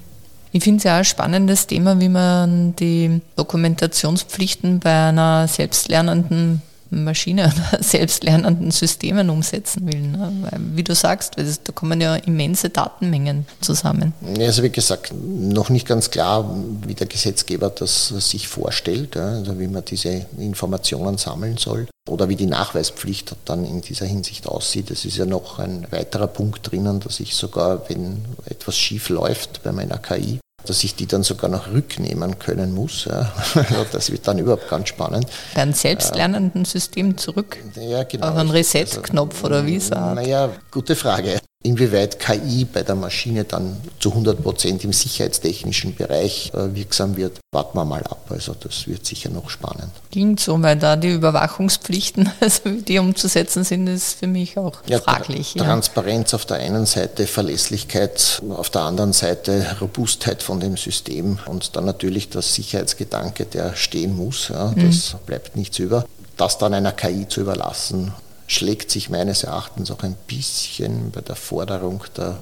Ich 0.51 0.63
finde 0.63 0.77
es 0.77 0.83
ja 0.85 0.97
ein 0.97 1.05
spannendes 1.05 1.67
Thema, 1.67 1.99
wie 1.99 2.09
man 2.09 2.75
die 2.75 3.21
Dokumentationspflichten 3.35 4.79
bei 4.79 5.09
einer 5.09 5.47
selbstlernenden 5.47 6.61
Maschine 6.89 7.51
oder 7.71 7.83
selbstlernenden 7.83 8.71
Systemen 8.71 9.29
umsetzen 9.29 9.91
will. 9.91 10.01
Ne? 10.01 10.31
Weil, 10.41 10.59
wie 10.75 10.83
du 10.83 10.95
sagst, 10.95 11.35
da 11.37 11.71
kommen 11.73 11.99
ja 11.99 12.15
immense 12.15 12.69
Datenmengen 12.69 13.45
zusammen. 13.61 14.13
Also 14.39 14.63
wie 14.63 14.69
gesagt, 14.69 15.13
noch 15.13 15.69
nicht 15.69 15.85
ganz 15.85 16.09
klar, 16.11 16.49
wie 16.85 16.95
der 16.95 17.07
Gesetzgeber 17.07 17.69
das 17.69 18.07
sich 18.07 18.47
vorstellt, 18.47 19.17
also 19.17 19.59
wie 19.59 19.67
man 19.67 19.83
diese 19.83 20.25
Informationen 20.37 21.17
sammeln 21.17 21.57
soll 21.57 21.87
oder 22.07 22.29
wie 22.29 22.35
die 22.35 22.45
Nachweispflicht 22.45 23.35
dann 23.45 23.65
in 23.65 23.81
dieser 23.81 24.05
Hinsicht 24.05 24.47
aussieht. 24.47 24.91
Es 24.91 25.05
ist 25.05 25.17
ja 25.17 25.25
noch 25.25 25.59
ein 25.59 25.87
weiterer 25.91 26.27
Punkt 26.27 26.71
drinnen, 26.71 26.99
dass 26.99 27.19
ich 27.19 27.35
sogar, 27.35 27.89
wenn 27.89 28.25
etwas 28.45 28.77
schief 28.77 29.09
läuft 29.09 29.63
bei 29.63 29.71
meiner 29.71 29.97
KI, 29.97 30.39
dass 30.65 30.83
ich 30.83 30.95
die 30.95 31.07
dann 31.07 31.23
sogar 31.23 31.49
noch 31.49 31.67
rücknehmen 31.71 32.39
können 32.39 32.73
muss. 32.73 33.05
Ja. 33.05 33.31
Das 33.91 34.11
wird 34.11 34.27
dann 34.27 34.37
überhaupt 34.37 34.69
ganz 34.69 34.89
spannend. 34.89 35.27
Bei 35.55 35.61
einem 35.61 35.73
selbstlernenden 35.73 36.65
System 36.65 37.17
zurück? 37.17 37.57
Ja, 37.75 38.03
genau. 38.03 38.29
Auf 38.29 38.35
einen 38.35 38.49
Reset-Knopf 38.49 39.35
also, 39.35 39.45
oder 39.47 39.65
wie? 39.65 39.77
Naja, 39.77 40.49
gute 40.71 40.95
Frage. 40.95 41.39
Inwieweit 41.67 42.17
KI 42.17 42.63
bei 42.63 42.81
der 42.81 42.95
Maschine 42.95 43.43
dann 43.43 43.75
zu 43.99 44.11
100 44.11 44.41
Prozent 44.41 44.85
im 44.85 44.93
sicherheitstechnischen 44.93 45.95
Bereich 45.95 46.49
äh, 46.53 46.73
wirksam 46.73 47.17
wird, 47.17 47.41
warten 47.51 47.77
wir 47.77 47.83
mal 47.83 48.03
ab. 48.03 48.25
Also 48.29 48.53
das 48.57 48.87
wird 48.87 49.05
sicher 49.05 49.29
noch 49.29 49.49
spannend. 49.49 49.91
Klingt 50.09 50.39
so, 50.39 50.61
weil 50.61 50.77
da 50.77 50.95
die 50.95 51.11
Überwachungspflichten, 51.11 52.31
also 52.39 52.69
die 52.69 52.99
umzusetzen 52.99 53.65
sind, 53.65 53.87
ist 53.87 54.17
für 54.17 54.27
mich 54.27 54.57
auch 54.57 54.77
ja, 54.87 54.99
fraglich. 54.99 55.55
Ja. 55.55 55.65
Transparenz 55.65 56.33
auf 56.33 56.45
der 56.45 56.57
einen 56.57 56.85
Seite, 56.85 57.27
Verlässlichkeit 57.27 58.41
auf 58.49 58.69
der 58.69 58.83
anderen 58.83 59.11
Seite, 59.11 59.75
Robustheit 59.81 60.43
von 60.43 60.61
dem 60.61 60.77
System 60.77 61.37
und 61.47 61.75
dann 61.75 61.83
natürlich 61.83 62.29
der 62.29 62.43
Sicherheitsgedanke, 62.43 63.43
der 63.45 63.75
stehen 63.75 64.15
muss. 64.15 64.47
Ja, 64.47 64.71
mhm. 64.73 64.87
Das 64.87 65.17
bleibt 65.25 65.57
nichts 65.57 65.79
über. 65.79 66.05
Das 66.37 66.59
dann 66.59 66.73
einer 66.73 66.93
KI 66.93 67.27
zu 67.27 67.41
überlassen, 67.41 68.13
schlägt 68.47 68.89
sich 68.89 69.09
meines 69.09 69.43
Erachtens 69.43 69.91
auch 69.91 70.03
ein 70.03 70.15
bisschen 70.25 71.11
bei 71.11 71.21
der 71.21 71.35
Forderung 71.35 72.03
der, 72.15 72.39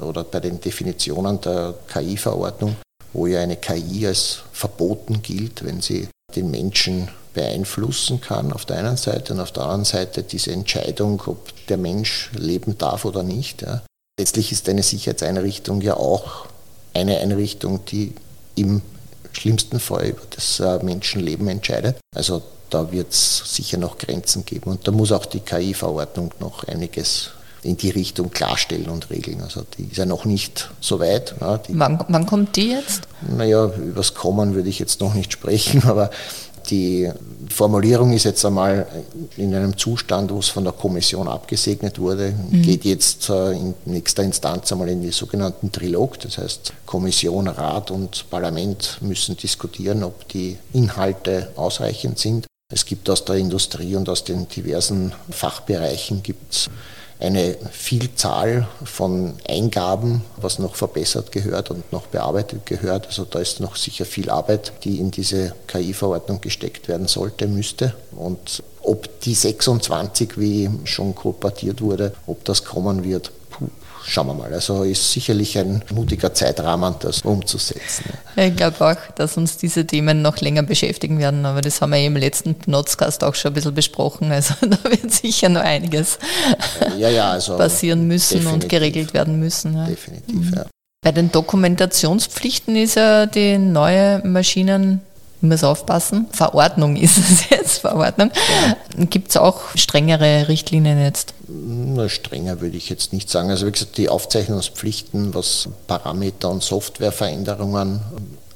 oder 0.00 0.24
bei 0.24 0.40
den 0.40 0.60
Definitionen 0.60 1.40
der 1.40 1.74
KI-Verordnung, 1.88 2.76
wo 3.12 3.26
ja 3.26 3.40
eine 3.40 3.56
KI 3.56 4.06
als 4.06 4.42
verboten 4.52 5.22
gilt, 5.22 5.64
wenn 5.64 5.80
sie 5.80 6.08
den 6.34 6.50
Menschen 6.50 7.08
beeinflussen 7.34 8.20
kann 8.20 8.52
auf 8.52 8.64
der 8.64 8.78
einen 8.78 8.96
Seite 8.96 9.32
und 9.32 9.40
auf 9.40 9.52
der 9.52 9.64
anderen 9.64 9.84
Seite 9.84 10.22
diese 10.22 10.52
Entscheidung, 10.52 11.22
ob 11.26 11.66
der 11.66 11.76
Mensch 11.76 12.30
leben 12.34 12.78
darf 12.78 13.04
oder 13.04 13.22
nicht. 13.22 13.62
Ja. 13.62 13.82
Letztlich 14.18 14.52
ist 14.52 14.68
eine 14.68 14.82
Sicherheitseinrichtung 14.82 15.80
ja 15.80 15.96
auch 15.96 16.46
eine 16.94 17.18
Einrichtung, 17.18 17.84
die 17.86 18.14
im 18.56 18.82
schlimmsten 19.32 19.78
Fall 19.78 20.08
über 20.08 20.22
das 20.30 20.60
äh, 20.60 20.82
Menschenleben 20.84 21.48
entscheidet. 21.48 21.96
Also 22.14 22.42
da 22.70 22.92
wird 22.92 23.12
es 23.12 23.54
sicher 23.54 23.78
noch 23.78 23.98
Grenzen 23.98 24.44
geben 24.44 24.70
und 24.70 24.86
da 24.86 24.92
muss 24.92 25.12
auch 25.12 25.26
die 25.26 25.40
KI-Verordnung 25.40 26.32
noch 26.40 26.64
einiges 26.64 27.30
in 27.62 27.76
die 27.76 27.90
Richtung 27.90 28.30
klarstellen 28.30 28.88
und 28.88 29.10
regeln. 29.10 29.40
Also 29.42 29.62
die 29.76 29.84
ist 29.84 29.96
ja 29.96 30.06
noch 30.06 30.24
nicht 30.24 30.70
so 30.80 31.00
weit. 31.00 31.34
Ja, 31.40 31.60
wann, 31.68 32.04
wann 32.08 32.26
kommt 32.26 32.56
die 32.56 32.70
jetzt? 32.70 33.02
Naja, 33.36 33.66
übers 33.66 34.14
Kommen 34.14 34.54
würde 34.54 34.68
ich 34.68 34.78
jetzt 34.78 35.00
noch 35.00 35.14
nicht 35.14 35.32
sprechen, 35.32 35.82
aber 35.86 36.10
die 36.70 37.10
Formulierung 37.48 38.12
ist 38.12 38.24
jetzt 38.24 38.44
einmal 38.44 38.86
in 39.36 39.54
einem 39.54 39.76
Zustand, 39.76 40.30
wo 40.30 40.38
es 40.38 40.48
von 40.48 40.64
der 40.64 40.72
Kommission 40.72 41.26
abgesegnet 41.26 41.98
wurde, 41.98 42.34
mhm. 42.50 42.62
geht 42.62 42.84
jetzt 42.84 43.30
äh, 43.30 43.52
in 43.52 43.74
nächster 43.86 44.22
Instanz 44.22 44.70
einmal 44.70 44.88
in 44.90 45.00
die 45.00 45.10
sogenannten 45.10 45.72
Trilog. 45.72 46.20
Das 46.20 46.38
heißt, 46.38 46.72
Kommission, 46.84 47.48
Rat 47.48 47.90
und 47.90 48.28
Parlament 48.28 48.98
müssen 49.00 49.36
diskutieren, 49.36 50.04
ob 50.04 50.28
die 50.28 50.58
Inhalte 50.72 51.50
ausreichend 51.56 52.18
sind. 52.18 52.47
Es 52.70 52.84
gibt 52.84 53.08
aus 53.08 53.24
der 53.24 53.36
Industrie 53.36 53.96
und 53.96 54.10
aus 54.10 54.24
den 54.24 54.46
diversen 54.46 55.14
Fachbereichen 55.30 56.22
gibt's 56.22 56.68
eine 57.18 57.56
Vielzahl 57.72 58.68
von 58.84 59.36
Eingaben, 59.48 60.22
was 60.36 60.58
noch 60.58 60.74
verbessert 60.74 61.32
gehört 61.32 61.70
und 61.70 61.90
noch 61.92 62.08
bearbeitet 62.08 62.66
gehört. 62.66 63.06
Also 63.06 63.24
da 63.24 63.38
ist 63.38 63.60
noch 63.60 63.74
sicher 63.74 64.04
viel 64.04 64.28
Arbeit, 64.28 64.74
die 64.84 64.98
in 65.00 65.10
diese 65.10 65.54
KI-Verordnung 65.66 66.42
gesteckt 66.42 66.88
werden 66.88 67.08
sollte, 67.08 67.46
müsste. 67.46 67.94
Und 68.12 68.62
ob 68.82 69.18
die 69.22 69.34
26, 69.34 70.38
wie 70.38 70.68
schon 70.84 71.14
kolportiert 71.14 71.80
wurde, 71.80 72.12
ob 72.26 72.44
das 72.44 72.64
kommen 72.64 73.02
wird, 73.02 73.32
schauen 74.08 74.26
wir 74.26 74.34
mal. 74.34 74.52
Also 74.52 74.82
ist 74.82 75.12
sicherlich 75.12 75.58
ein 75.58 75.82
mutiger 75.92 76.32
Zeitrahmen, 76.34 76.94
das 77.00 77.22
umzusetzen. 77.22 78.04
Ich 78.36 78.56
glaube 78.56 78.84
auch, 78.84 79.12
dass 79.14 79.36
uns 79.36 79.56
diese 79.56 79.86
Themen 79.86 80.22
noch 80.22 80.38
länger 80.38 80.62
beschäftigen 80.62 81.18
werden, 81.18 81.44
aber 81.46 81.60
das 81.60 81.80
haben 81.80 81.92
wir 81.92 82.04
im 82.04 82.16
letzten 82.16 82.56
Notzcast 82.66 83.22
auch 83.24 83.34
schon 83.34 83.52
ein 83.52 83.54
bisschen 83.54 83.74
besprochen. 83.74 84.32
Also 84.32 84.54
da 84.60 84.90
wird 84.90 85.12
sicher 85.12 85.48
noch 85.48 85.62
einiges 85.62 86.18
ja, 86.96 87.10
ja, 87.10 87.30
also 87.32 87.56
passieren 87.56 88.06
müssen 88.06 88.46
und 88.46 88.68
geregelt 88.68 89.14
werden 89.14 89.38
müssen. 89.38 89.74
Ja. 89.76 89.86
Definitiv, 89.86 90.54
ja. 90.54 90.66
Bei 91.02 91.12
den 91.12 91.30
Dokumentationspflichten 91.30 92.74
ist 92.74 92.96
ja 92.96 93.26
die 93.26 93.56
neue 93.56 94.20
Maschinen 94.26 95.00
ich 95.40 95.48
muss 95.48 95.64
aufpassen. 95.64 96.26
Verordnung 96.32 96.96
ist 96.96 97.18
es 97.18 97.48
jetzt, 97.50 97.78
Verordnung. 97.78 98.30
Ja. 98.34 99.04
Gibt 99.04 99.30
es 99.30 99.36
auch 99.36 99.60
strengere 99.74 100.48
Richtlinien 100.48 101.00
jetzt? 101.00 101.34
Na, 101.48 102.08
strenger 102.08 102.60
würde 102.60 102.76
ich 102.76 102.88
jetzt 102.88 103.12
nicht 103.12 103.30
sagen. 103.30 103.50
Also 103.50 103.66
wie 103.66 103.72
gesagt, 103.72 103.96
die 103.96 104.08
Aufzeichnungspflichten, 104.08 105.34
was 105.34 105.68
Parameter 105.86 106.50
und 106.50 106.62
Softwareveränderungen 106.62 108.00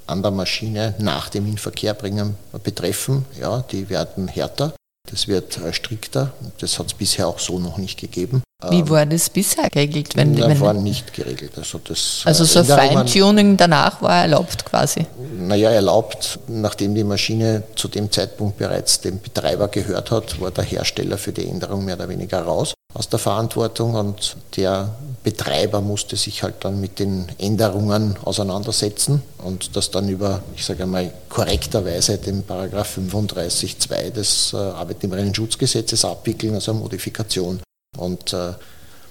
an 0.06 0.22
der 0.22 0.30
Maschine 0.32 0.94
nach 0.98 1.28
dem 1.28 1.46
Inverkehrbringen 1.46 2.36
betreffen, 2.64 3.24
ja, 3.40 3.62
die 3.70 3.88
werden 3.88 4.28
härter. 4.28 4.74
Das 5.10 5.28
wird 5.28 5.58
äh, 5.58 5.72
strikter. 5.72 6.32
Das 6.58 6.78
hat 6.78 6.86
es 6.86 6.94
bisher 6.94 7.26
auch 7.26 7.38
so 7.38 7.58
noch 7.58 7.76
nicht 7.76 7.98
gegeben. 7.98 8.42
Wie 8.70 8.80
ähm, 8.80 8.90
war 8.90 9.04
das 9.06 9.28
bisher 9.28 9.68
geregelt? 9.68 10.14
Wenn, 10.16 10.36
das 10.36 10.60
war 10.60 10.72
nicht 10.72 11.12
geregelt. 11.12 11.52
Also, 11.56 11.80
das, 11.82 12.22
also 12.24 12.44
so 12.44 12.62
Feintuning 12.62 13.56
danach 13.56 14.00
war 14.00 14.22
erlaubt 14.22 14.64
quasi? 14.64 15.06
Naja, 15.36 15.70
erlaubt, 15.70 16.38
nachdem 16.46 16.94
die 16.94 17.04
Maschine 17.04 17.64
zu 17.74 17.88
dem 17.88 18.10
Zeitpunkt 18.10 18.58
bereits 18.58 19.00
dem 19.00 19.20
Betreiber 19.20 19.68
gehört 19.68 20.10
hat, 20.10 20.40
war 20.40 20.52
der 20.52 20.64
Hersteller 20.64 21.18
für 21.18 21.32
die 21.32 21.48
Änderung 21.48 21.84
mehr 21.84 21.96
oder 21.96 22.08
weniger 22.08 22.42
raus 22.42 22.74
aus 22.94 23.08
der 23.08 23.18
Verantwortung 23.18 23.94
und 23.94 24.36
der 24.56 24.94
Betreiber 25.22 25.80
musste 25.80 26.16
sich 26.16 26.42
halt 26.42 26.56
dann 26.60 26.80
mit 26.80 26.98
den 26.98 27.26
Änderungen 27.38 28.16
auseinandersetzen 28.24 29.22
und 29.38 29.76
das 29.76 29.90
dann 29.90 30.08
über, 30.08 30.42
ich 30.56 30.64
sage 30.64 30.82
einmal, 30.82 31.12
korrekterweise 31.28 32.18
den 32.18 32.42
Paragraph 32.42 32.98
35.2 32.98 34.10
des 34.10 34.52
äh, 34.52 34.56
Arbeitnehmerinnen-Schutzgesetzes 34.56 36.04
abwickeln, 36.04 36.54
also 36.54 36.74
Modifikation 36.74 37.60
und 37.96 38.32
äh, 38.32 38.52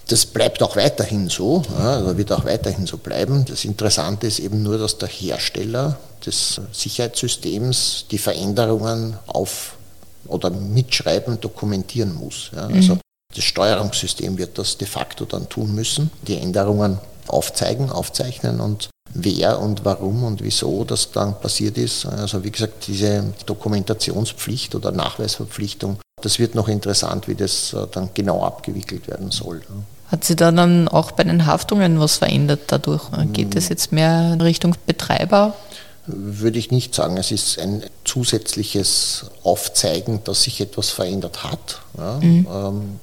das 0.08 0.26
bleibt 0.26 0.62
auch 0.62 0.76
weiterhin 0.76 1.28
so, 1.28 1.62
ja, 1.78 2.16
wird 2.16 2.32
auch 2.32 2.44
weiterhin 2.44 2.86
so 2.86 2.98
bleiben. 2.98 3.44
Das 3.44 3.64
Interessante 3.64 4.26
ist 4.26 4.40
eben 4.40 4.62
nur, 4.62 4.76
dass 4.76 4.98
der 4.98 5.08
Hersteller 5.08 5.98
des 6.26 6.60
Sicherheitssystems 6.72 8.06
die 8.10 8.18
Veränderungen 8.18 9.16
auf 9.26 9.76
oder 10.26 10.50
mitschreiben, 10.50 11.40
dokumentieren 11.40 12.14
muss. 12.14 12.50
Ja. 12.54 12.66
Also 12.66 12.98
das 13.34 13.44
Steuerungssystem 13.44 14.38
wird 14.38 14.58
das 14.58 14.78
de 14.78 14.86
facto 14.86 15.24
dann 15.24 15.48
tun 15.48 15.74
müssen, 15.74 16.10
die 16.26 16.38
Änderungen 16.38 16.98
aufzeigen, 17.28 17.90
aufzeichnen 17.90 18.60
und 18.60 18.90
wer 19.14 19.60
und 19.60 19.84
warum 19.84 20.24
und 20.24 20.42
wieso 20.42 20.84
das 20.84 21.12
dann 21.12 21.38
passiert 21.40 21.78
ist. 21.78 22.06
Also 22.06 22.44
wie 22.44 22.50
gesagt, 22.50 22.86
diese 22.86 23.32
Dokumentationspflicht 23.46 24.74
oder 24.74 24.90
Nachweisverpflichtung 24.92 25.98
das 26.22 26.38
wird 26.38 26.54
noch 26.54 26.68
interessant, 26.68 27.28
wie 27.28 27.34
das 27.34 27.72
äh, 27.72 27.86
dann 27.90 28.10
genau 28.14 28.44
abgewickelt 28.44 29.08
werden 29.08 29.30
soll. 29.30 29.60
Hat 30.08 30.24
sich 30.24 30.36
da 30.36 30.52
dann 30.52 30.88
auch 30.88 31.12
bei 31.12 31.24
den 31.24 31.46
Haftungen 31.46 31.98
was 31.98 32.18
verändert 32.18 32.60
dadurch? 32.68 33.02
Geht 33.32 33.56
es 33.56 33.68
jetzt 33.68 33.92
mehr 33.92 34.36
Richtung 34.40 34.74
Betreiber? 34.86 35.54
Würde 36.06 36.58
ich 36.58 36.70
nicht 36.70 36.94
sagen. 36.94 37.16
Es 37.16 37.30
ist 37.30 37.58
ein 37.58 37.84
zusätzliches 38.04 39.26
Aufzeigen, 39.44 40.20
dass 40.24 40.42
sich 40.42 40.60
etwas 40.60 40.90
verändert 40.90 41.44
hat. 41.44 41.82
Ja, 41.96 42.18
mhm. 42.20 42.46
ähm, 42.52 43.00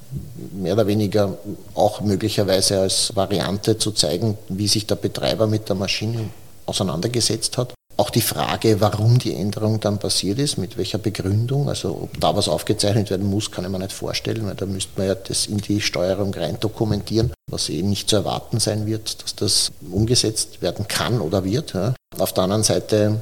mehr 0.62 0.74
oder 0.74 0.86
weniger 0.86 1.38
auch 1.74 2.02
möglicherweise 2.02 2.80
als 2.80 3.16
Variante 3.16 3.78
zu 3.78 3.92
zeigen, 3.92 4.36
wie 4.48 4.68
sich 4.68 4.86
der 4.86 4.96
Betreiber 4.96 5.46
mit 5.46 5.68
der 5.68 5.76
Maschine 5.76 6.28
auseinandergesetzt 6.66 7.56
hat. 7.56 7.72
Auch 8.00 8.08
die 8.08 8.22
Frage, 8.22 8.80
warum 8.80 9.18
die 9.18 9.34
Änderung 9.34 9.78
dann 9.78 9.98
passiert 9.98 10.38
ist, 10.38 10.56
mit 10.56 10.78
welcher 10.78 10.96
Begründung, 10.96 11.68
also 11.68 11.90
ob 11.90 12.18
da 12.18 12.34
was 12.34 12.48
aufgezeichnet 12.48 13.10
werden 13.10 13.28
muss, 13.28 13.50
kann 13.50 13.66
ich 13.66 13.70
mir 13.70 13.78
nicht 13.78 13.92
vorstellen, 13.92 14.46
weil 14.46 14.54
da 14.54 14.64
müsste 14.64 14.92
man 14.96 15.08
ja 15.08 15.14
das 15.14 15.44
in 15.44 15.58
die 15.58 15.82
Steuerung 15.82 16.32
rein 16.32 16.56
dokumentieren, 16.58 17.30
was 17.46 17.68
eben 17.68 17.90
nicht 17.90 18.08
zu 18.08 18.16
erwarten 18.16 18.58
sein 18.58 18.86
wird, 18.86 19.22
dass 19.22 19.36
das 19.36 19.70
umgesetzt 19.92 20.62
werden 20.62 20.88
kann 20.88 21.20
oder 21.20 21.44
wird. 21.44 21.74
Ja. 21.74 21.92
Auf 22.18 22.32
der 22.32 22.44
anderen 22.44 22.62
Seite 22.62 23.20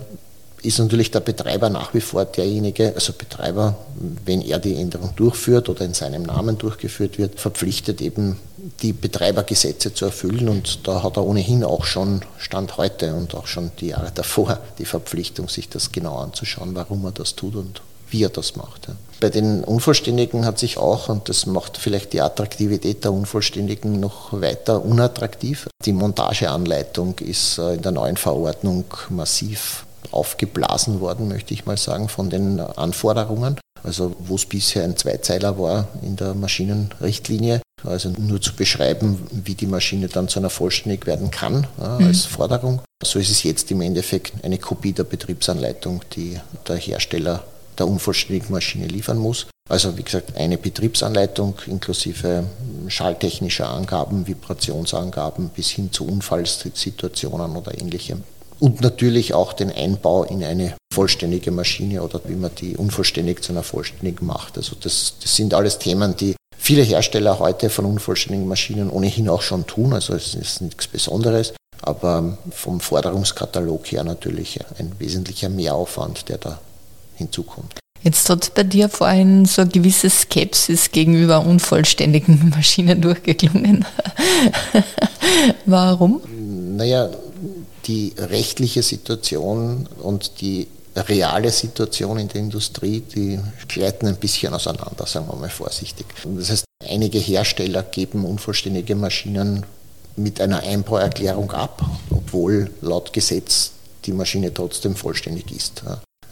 ist 0.63 0.79
natürlich 0.79 1.11
der 1.11 1.21
Betreiber 1.21 1.71
nach 1.71 1.93
wie 1.93 2.01
vor 2.01 2.25
derjenige, 2.25 2.93
also 2.95 3.13
Betreiber, 3.13 3.77
wenn 4.27 4.43
er 4.43 4.61
die 4.61 4.77
Änderung 4.77 5.11
durchführt 5.17 5.69
oder 5.69 5.85
in 5.85 5.95
seinem 5.95 6.23
Namen 6.23 6.57
durchgeführt 6.57 7.19
wird, 7.19 7.41
verpflichtet 7.41 8.01
eben 8.01 8.37
die 8.83 8.93
Betreibergesetze 8.93 9.95
zu 9.95 10.07
erfüllen 10.07 10.49
und 10.49 10.87
da 10.87 11.03
hat 11.03 11.17
er 11.17 11.25
ohnehin 11.25 11.65
auch 11.65 11.85
schon 11.85 12.23
Stand 12.39 12.77
heute 12.77 13.15
und 13.15 13.35
auch 13.35 13.47
schon 13.47 13.71
die 13.81 13.89
Jahre 13.89 14.11
davor 14.15 14.59
die 14.79 14.85
Verpflichtung, 14.85 15.49
sich 15.49 15.69
das 15.69 15.93
genau 15.93 16.19
anzuschauen, 16.19 16.75
warum 16.75 17.05
er 17.05 17.13
das 17.13 17.37
tut 17.37 17.57
und 17.57 17.83
wie 18.11 18.25
er 18.25 18.31
das 18.31 18.57
macht. 18.57 18.89
Bei 19.21 19.31
den 19.31 19.65
Unvollständigen 19.65 20.45
hat 20.45 20.59
sich 20.59 20.79
auch, 20.79 21.09
und 21.09 21.29
das 21.29 21.47
macht 21.47 21.77
vielleicht 21.77 22.13
die 22.13 22.21
Attraktivität 22.21 23.05
der 23.05 23.13
Unvollständigen 23.13 24.01
noch 24.01 24.41
weiter 24.41 24.85
unattraktiv, 24.85 25.69
die 25.85 25.93
Montageanleitung 25.93 27.19
ist 27.19 27.59
äh, 27.59 27.75
in 27.75 27.83
der 27.83 27.93
neuen 27.93 28.17
Verordnung 28.17 28.85
massiv 29.11 29.87
aufgeblasen 30.11 31.01
worden, 31.01 31.29
möchte 31.29 31.53
ich 31.53 31.67
mal 31.67 31.77
sagen, 31.77 32.09
von 32.09 32.31
den 32.31 32.61
Anforderungen. 32.61 33.59
Also 33.83 34.15
wo 34.19 34.37
es 34.37 34.47
bisher 34.47 34.85
ein 34.85 34.97
Zweizeiler 34.97 35.59
war 35.59 35.89
in 36.03 36.17
der 36.17 36.35
Maschinenrichtlinie, 36.35 37.61
also 37.85 38.11
nur 38.19 38.41
zu 38.41 38.55
beschreiben, 38.55 39.27
wie 39.31 39.55
die 39.55 39.67
Maschine 39.67 40.09
dann 40.09 40.29
zu 40.29 40.39
einer 40.39 40.51
vollständig 40.51 41.07
werden 41.07 41.31
kann 41.31 41.67
ja, 41.79 41.97
als 41.99 42.25
mhm. 42.25 42.31
Forderung. 42.31 42.83
So 43.03 43.19
ist 43.19 43.31
es 43.31 43.43
jetzt 43.43 43.71
im 43.71 43.81
Endeffekt 43.81 44.45
eine 44.45 44.59
Kopie 44.59 44.93
der 44.93 45.05
Betriebsanleitung, 45.05 46.03
die 46.15 46.39
der 46.67 46.77
Hersteller 46.77 47.45
der 47.79 47.87
unvollständigen 47.87 48.51
Maschine 48.51 48.89
liefern 48.89 49.19
muss. 49.19 49.47
Also 49.69 49.97
wie 49.97 50.03
gesagt, 50.03 50.37
eine 50.37 50.59
Betriebsanleitung 50.59 51.55
inklusive 51.67 52.45
schalltechnischer 52.89 53.69
Angaben, 53.69 54.27
Vibrationsangaben 54.27 55.51
bis 55.51 55.69
hin 55.69 55.93
zu 55.93 56.07
Unfallsituationen 56.07 57.55
oder 57.55 57.79
ähnlichem 57.81 58.25
und 58.61 58.81
natürlich 58.81 59.35
auch 59.35 59.53
den 59.53 59.71
Einbau 59.71 60.25
in 60.25 60.43
eine 60.43 60.75
vollständige 60.93 61.51
Maschine 61.51 62.03
oder 62.03 62.21
wie 62.27 62.35
man 62.35 62.51
die 62.57 62.77
unvollständig 62.77 63.43
zu 63.43 63.53
einer 63.53 63.63
vollständigen 63.63 64.27
macht. 64.27 64.57
Also 64.57 64.75
das, 64.81 65.15
das 65.23 65.37
sind 65.37 65.55
alles 65.55 65.79
Themen, 65.79 66.17
die 66.17 66.35
viele 66.59 66.83
Hersteller 66.83 67.39
heute 67.39 67.71
von 67.71 67.87
unvollständigen 67.87 68.47
Maschinen 68.47 68.91
ohnehin 68.91 69.29
auch 69.29 69.43
schon 69.43 69.67
tun. 69.67 69.95
Also 69.95 70.15
es 70.15 70.35
ist 70.35 70.61
nichts 70.61 70.87
Besonderes, 70.87 71.55
aber 71.81 72.37
vom 72.51 72.81
Forderungskatalog 72.81 73.91
her 73.91 74.05
natürlich 74.05 74.61
ein 74.79 74.93
wesentlicher 74.99 75.49
Mehraufwand, 75.49 76.29
der 76.29 76.39
da 76.39 76.61
hinzukommt. 77.15 77.75
Jetzt 78.03 78.31
hat 78.31 78.55
bei 78.55 78.63
dir 78.63 78.89
vorhin 78.89 79.45
so 79.45 79.63
eine 79.63 79.71
gewisse 79.71 80.09
Skepsis 80.09 80.93
gegenüber 80.93 81.45
unvollständigen 81.45 82.51
Maschinen 82.57 83.01
durchgeklungen. 83.01 83.85
Warum? 85.67 86.21
Naja, 86.77 87.11
die 87.87 88.13
rechtliche 88.17 88.83
Situation 88.83 89.89
und 90.01 90.41
die 90.41 90.69
reale 91.07 91.51
Situation 91.51 92.19
in 92.19 92.29
der 92.29 92.41
Industrie, 92.41 93.01
die 93.01 93.39
gleiten 93.69 94.07
ein 94.07 94.17
bisschen 94.17 94.55
auseinander, 94.55 95.07
sagen 95.07 95.29
wir 95.29 95.37
mal 95.37 95.51
vorsichtig. 95.51 96.07
Das 96.25 96.51
heißt, 96.51 96.65
einige 96.89 97.19
Hersteller 97.19 97.83
geben 97.83 98.25
unvollständige 98.25 98.95
Maschinen 98.95 99.67
mit 100.17 100.41
einer 100.41 100.61
Einbauerklärung 100.61 101.53
ab, 101.53 101.85
obwohl 102.11 102.71
laut 102.81 103.13
Gesetz 103.13 103.73
die 104.05 104.13
Maschine 104.13 104.53
trotzdem 104.53 104.97
vollständig 104.97 105.53
ist. 105.53 105.83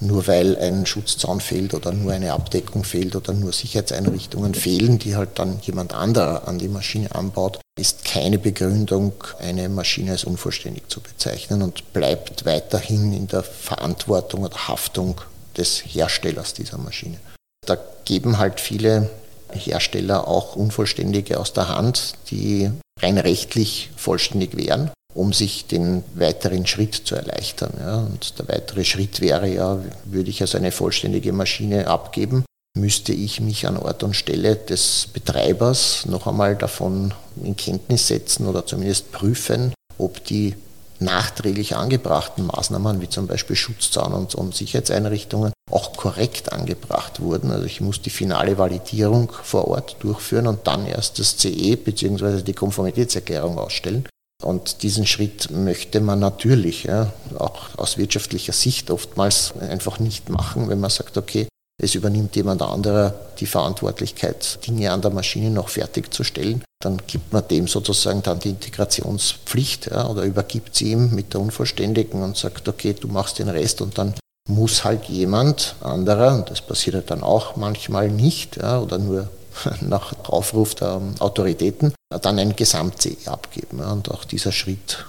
nur 0.00 0.26
weil 0.26 0.56
ein 0.58 0.84
Schutzzaun 0.84 1.40
fehlt 1.40 1.72
oder 1.72 1.92
nur 1.92 2.12
eine 2.12 2.32
Abdeckung 2.32 2.84
fehlt 2.84 3.16
oder 3.16 3.32
nur 3.32 3.52
Sicherheitseinrichtungen 3.52 4.54
fehlen, 4.54 4.98
die 4.98 5.16
halt 5.16 5.38
dann 5.38 5.58
jemand 5.62 5.94
anderer 5.94 6.46
an 6.46 6.58
die 6.58 6.68
Maschine 6.68 7.14
anbaut, 7.14 7.60
ist 7.78 8.04
keine 8.04 8.38
Begründung, 8.38 9.12
eine 9.38 9.68
Maschine 9.68 10.12
als 10.12 10.24
unvollständig 10.24 10.84
zu 10.88 11.00
bezeichnen 11.00 11.62
und 11.62 11.92
bleibt 11.92 12.44
weiterhin 12.46 13.12
in 13.12 13.26
der 13.26 13.42
Verantwortung 13.42 14.44
oder 14.44 14.68
Haftung 14.68 15.20
des 15.56 15.80
Herstellers 15.84 16.54
dieser 16.54 16.78
Maschine. 16.78 17.18
Da 17.66 17.76
geben 18.04 18.38
halt 18.38 18.60
viele 18.60 19.10
Hersteller 19.52 20.26
auch 20.26 20.56
Unvollständige 20.56 21.38
aus 21.38 21.52
der 21.52 21.68
Hand, 21.68 22.14
die 22.30 22.70
rein 23.00 23.18
rechtlich 23.18 23.90
vollständig 23.96 24.56
wären 24.56 24.90
um 25.16 25.32
sich 25.32 25.66
den 25.66 26.04
weiteren 26.14 26.66
Schritt 26.66 26.94
zu 26.94 27.14
erleichtern. 27.14 27.72
Ja. 27.80 27.98
Und 28.00 28.38
der 28.38 28.48
weitere 28.48 28.84
Schritt 28.84 29.20
wäre 29.20 29.48
ja, 29.48 29.78
würde 30.04 30.30
ich 30.30 30.40
also 30.42 30.58
eine 30.58 30.72
vollständige 30.72 31.32
Maschine 31.32 31.88
abgeben, 31.88 32.44
müsste 32.76 33.12
ich 33.12 33.40
mich 33.40 33.66
an 33.66 33.76
Ort 33.76 34.02
und 34.02 34.14
Stelle 34.14 34.54
des 34.54 35.08
Betreibers 35.12 36.06
noch 36.06 36.26
einmal 36.26 36.56
davon 36.56 37.14
in 37.42 37.56
Kenntnis 37.56 38.08
setzen 38.08 38.46
oder 38.46 38.66
zumindest 38.66 39.12
prüfen, 39.12 39.72
ob 39.98 40.24
die 40.24 40.54
nachträglich 40.98 41.76
angebrachten 41.76 42.46
Maßnahmen, 42.46 43.00
wie 43.00 43.08
zum 43.08 43.26
Beispiel 43.26 43.56
Schutzzaun 43.56 44.12
und, 44.12 44.34
und 44.34 44.54
Sicherheitseinrichtungen, 44.54 45.52
auch 45.70 45.94
korrekt 45.94 46.52
angebracht 46.52 47.20
wurden. 47.20 47.50
Also 47.50 47.66
ich 47.66 47.80
muss 47.80 48.00
die 48.00 48.10
finale 48.10 48.56
Validierung 48.58 49.32
vor 49.42 49.68
Ort 49.68 49.96
durchführen 50.00 50.46
und 50.46 50.66
dann 50.66 50.86
erst 50.86 51.18
das 51.18 51.36
CE 51.36 51.76
bzw. 51.76 52.42
die 52.42 52.54
Konformitätserklärung 52.54 53.58
ausstellen. 53.58 54.06
Und 54.42 54.82
diesen 54.82 55.06
Schritt 55.06 55.50
möchte 55.50 56.00
man 56.00 56.18
natürlich 56.18 56.84
ja, 56.84 57.12
auch 57.38 57.76
aus 57.78 57.96
wirtschaftlicher 57.96 58.52
Sicht 58.52 58.90
oftmals 58.90 59.54
einfach 59.58 59.98
nicht 59.98 60.28
machen, 60.28 60.68
wenn 60.68 60.80
man 60.80 60.90
sagt, 60.90 61.16
okay, 61.16 61.46
es 61.82 61.94
übernimmt 61.94 62.34
jemand 62.36 62.62
anderer 62.62 63.14
die 63.38 63.46
Verantwortlichkeit, 63.46 64.66
Dinge 64.66 64.90
an 64.90 65.02
der 65.02 65.10
Maschine 65.10 65.50
noch 65.50 65.68
fertigzustellen, 65.68 66.62
dann 66.80 67.00
gibt 67.06 67.32
man 67.32 67.46
dem 67.48 67.68
sozusagen 67.68 68.22
dann 68.22 68.38
die 68.38 68.50
Integrationspflicht 68.50 69.86
ja, 69.86 70.06
oder 70.08 70.22
übergibt 70.22 70.74
sie 70.74 70.92
ihm 70.92 71.14
mit 71.14 71.34
der 71.34 71.40
Unvollständigen 71.40 72.22
und 72.22 72.36
sagt, 72.36 72.68
okay, 72.68 72.94
du 72.98 73.08
machst 73.08 73.38
den 73.38 73.48
Rest 73.48 73.80
und 73.80 73.98
dann 73.98 74.14
muss 74.48 74.84
halt 74.84 75.06
jemand 75.06 75.74
anderer, 75.80 76.34
und 76.34 76.50
das 76.50 76.60
passiert 76.60 77.10
dann 77.10 77.22
auch 77.22 77.56
manchmal 77.56 78.08
nicht 78.08 78.56
ja, 78.56 78.80
oder 78.80 78.98
nur 78.98 79.28
nach 79.80 80.12
Aufruf 80.28 80.74
der 80.74 81.00
Autoritäten 81.18 81.92
dann 82.22 82.38
ein 82.38 82.54
Gesamt-CE 82.54 83.26
abgeben. 83.26 83.80
Und 83.80 84.10
auch 84.10 84.24
dieser 84.24 84.52
Schritt 84.52 85.04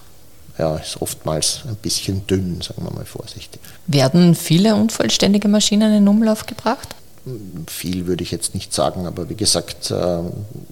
ja, 0.57 0.77
ist 0.77 1.01
oftmals 1.01 1.61
ein 1.67 1.75
bisschen 1.75 2.25
dünn, 2.27 2.61
sagen 2.61 2.83
wir 2.83 2.93
mal 2.93 3.05
vorsichtig. 3.05 3.61
Werden 3.85 4.35
viele 4.35 4.75
unvollständige 4.75 5.47
Maschinen 5.47 5.93
in 5.93 6.07
Umlauf 6.07 6.45
gebracht? 6.45 6.95
Viel 7.67 8.07
würde 8.07 8.23
ich 8.23 8.31
jetzt 8.31 8.53
nicht 8.53 8.73
sagen, 8.73 9.05
aber 9.05 9.29
wie 9.29 9.35
gesagt, 9.35 9.91
äh, 9.91 10.19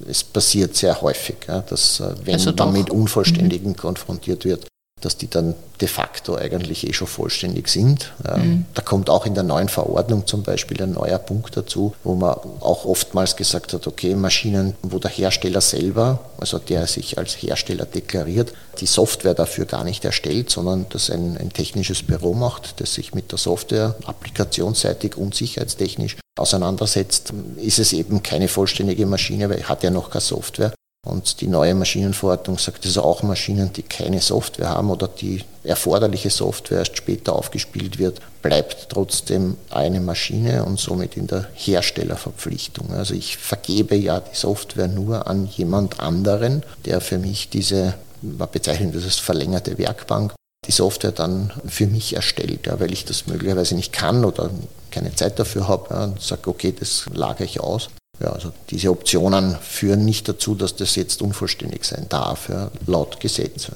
es 0.10 0.24
passiert 0.24 0.75
sehr 0.75 1.01
häufig, 1.01 1.36
dass 1.70 2.00
äh, 2.00 2.15
wenn 2.24 2.36
also 2.36 2.54
man 2.54 2.74
mit 2.74 2.89
Unvollständigen 2.89 3.75
konfrontiert 3.75 4.46
wird, 4.46 4.65
dass 5.06 5.18
die 5.18 5.30
dann 5.30 5.54
de 5.82 5.88
facto 5.88 6.36
eigentlich 6.36 6.88
eh 6.88 6.94
schon 6.94 7.08
vollständig 7.08 7.68
sind. 7.68 8.12
Mhm. 8.36 8.66
Da 8.74 8.82
kommt 8.82 9.10
auch 9.10 9.26
in 9.26 9.36
der 9.36 9.44
neuen 9.44 9.70
Verordnung 9.70 10.26
zum 10.26 10.42
Beispiel 10.42 10.82
ein 10.82 10.94
neuer 10.94 11.20
Punkt 11.20 11.56
dazu, 11.56 11.94
wo 12.04 12.16
man 12.16 12.36
auch 12.60 12.86
oftmals 12.86 13.36
gesagt 13.36 13.74
hat, 13.74 13.86
okay, 13.86 14.16
Maschinen, 14.16 14.76
wo 14.82 14.98
der 14.98 15.12
Hersteller 15.12 15.62
selber, 15.62 16.20
also 16.40 16.58
der 16.58 16.88
sich 16.88 17.20
als 17.20 17.34
Hersteller 17.34 17.86
deklariert, 17.86 18.54
die 18.80 18.88
Software 18.88 19.36
dafür 19.36 19.66
gar 19.66 19.84
nicht 19.84 20.04
erstellt, 20.04 20.50
sondern 20.50 20.88
das 20.90 21.12
ein, 21.12 21.38
ein 21.38 21.54
technisches 21.54 22.02
Büro 22.02 22.34
macht, 22.34 22.82
das 22.82 22.96
sich 22.96 23.14
mit 23.14 23.32
der 23.32 23.38
Software 23.38 23.96
applikationsseitig 24.06 25.18
und 25.18 25.36
sicherheitstechnisch 25.36 26.18
auseinandersetzt, 26.38 27.32
ist 27.58 27.80
es 27.80 27.94
eben 27.94 28.24
keine 28.24 28.48
vollständige 28.48 29.06
Maschine, 29.06 29.50
weil 29.50 29.64
hat 29.64 29.84
ja 29.84 29.92
noch 29.92 30.10
keine 30.10 30.22
Software. 30.22 30.74
Und 31.06 31.40
die 31.42 31.48
neue 31.48 31.76
Maschinenverordnung 31.76 32.58
sagt 32.58 32.86
also 32.86 33.04
auch 33.04 33.22
Maschinen, 33.22 33.72
die 33.72 33.84
keine 33.84 34.20
Software 34.20 34.70
haben 34.70 34.90
oder 34.90 35.08
die 35.08 35.44
erforderliche 35.64 36.32
Software 36.32 36.80
erst 36.80 36.98
später 36.98 37.34
aufgespielt 37.34 38.00
wird, 38.00 38.20
bleibt 38.42 38.90
trotzdem 38.90 39.56
eine 39.70 40.00
Maschine 40.00 40.66
und 40.66 40.80
somit 40.80 41.16
in 41.16 41.28
der 41.28 41.48
Herstellerverpflichtung. 41.54 42.92
Also 42.92 43.14
ich 43.14 43.38
vergebe 43.38 43.96
ja 43.96 44.20
die 44.20 44.36
Software 44.36 44.88
nur 44.88 45.28
an 45.28 45.48
jemand 45.48 46.00
anderen, 46.00 46.64
der 46.86 47.02
für 47.02 47.20
mich 47.20 47.50
diese, 47.50 47.94
man 48.22 48.50
bezeichnet 48.52 48.96
das 48.96 49.04
als 49.04 49.20
verlängerte 49.20 49.78
Werkbank, 49.78 50.34
die 50.66 50.72
Software 50.72 51.12
dann 51.12 51.54
für 51.68 51.86
mich 51.86 52.16
erstellt, 52.16 52.66
ja, 52.66 52.80
weil 52.80 52.92
ich 52.92 53.06
das 53.06 53.28
möglicherweise 53.28 53.76
nicht 53.76 53.94
kann 53.94 54.26
oder 54.26 54.50
keine 54.90 55.14
Zeit 55.14 55.38
dafür 55.38 55.68
habe 55.68 55.94
ja, 55.94 56.04
und 56.06 56.22
sage, 56.22 56.50
okay, 56.50 56.74
das 56.78 57.06
lagere 57.13 57.46
ich 57.46 57.60
aus. 57.60 57.89
Ja, 58.19 58.32
also 58.32 58.51
diese 58.69 58.91
Optionen 58.91 59.58
führen 59.62 60.06
nicht 60.06 60.28
dazu, 60.30 60.56
dass 60.56 60.75
das 60.75 60.95
jetzt 60.95 61.21
unvollständig 61.21 61.84
sein 61.84 62.06
darf, 62.10 62.49
ja, 62.49 62.71
laut 62.86 63.19
Gesetz. 63.19 63.71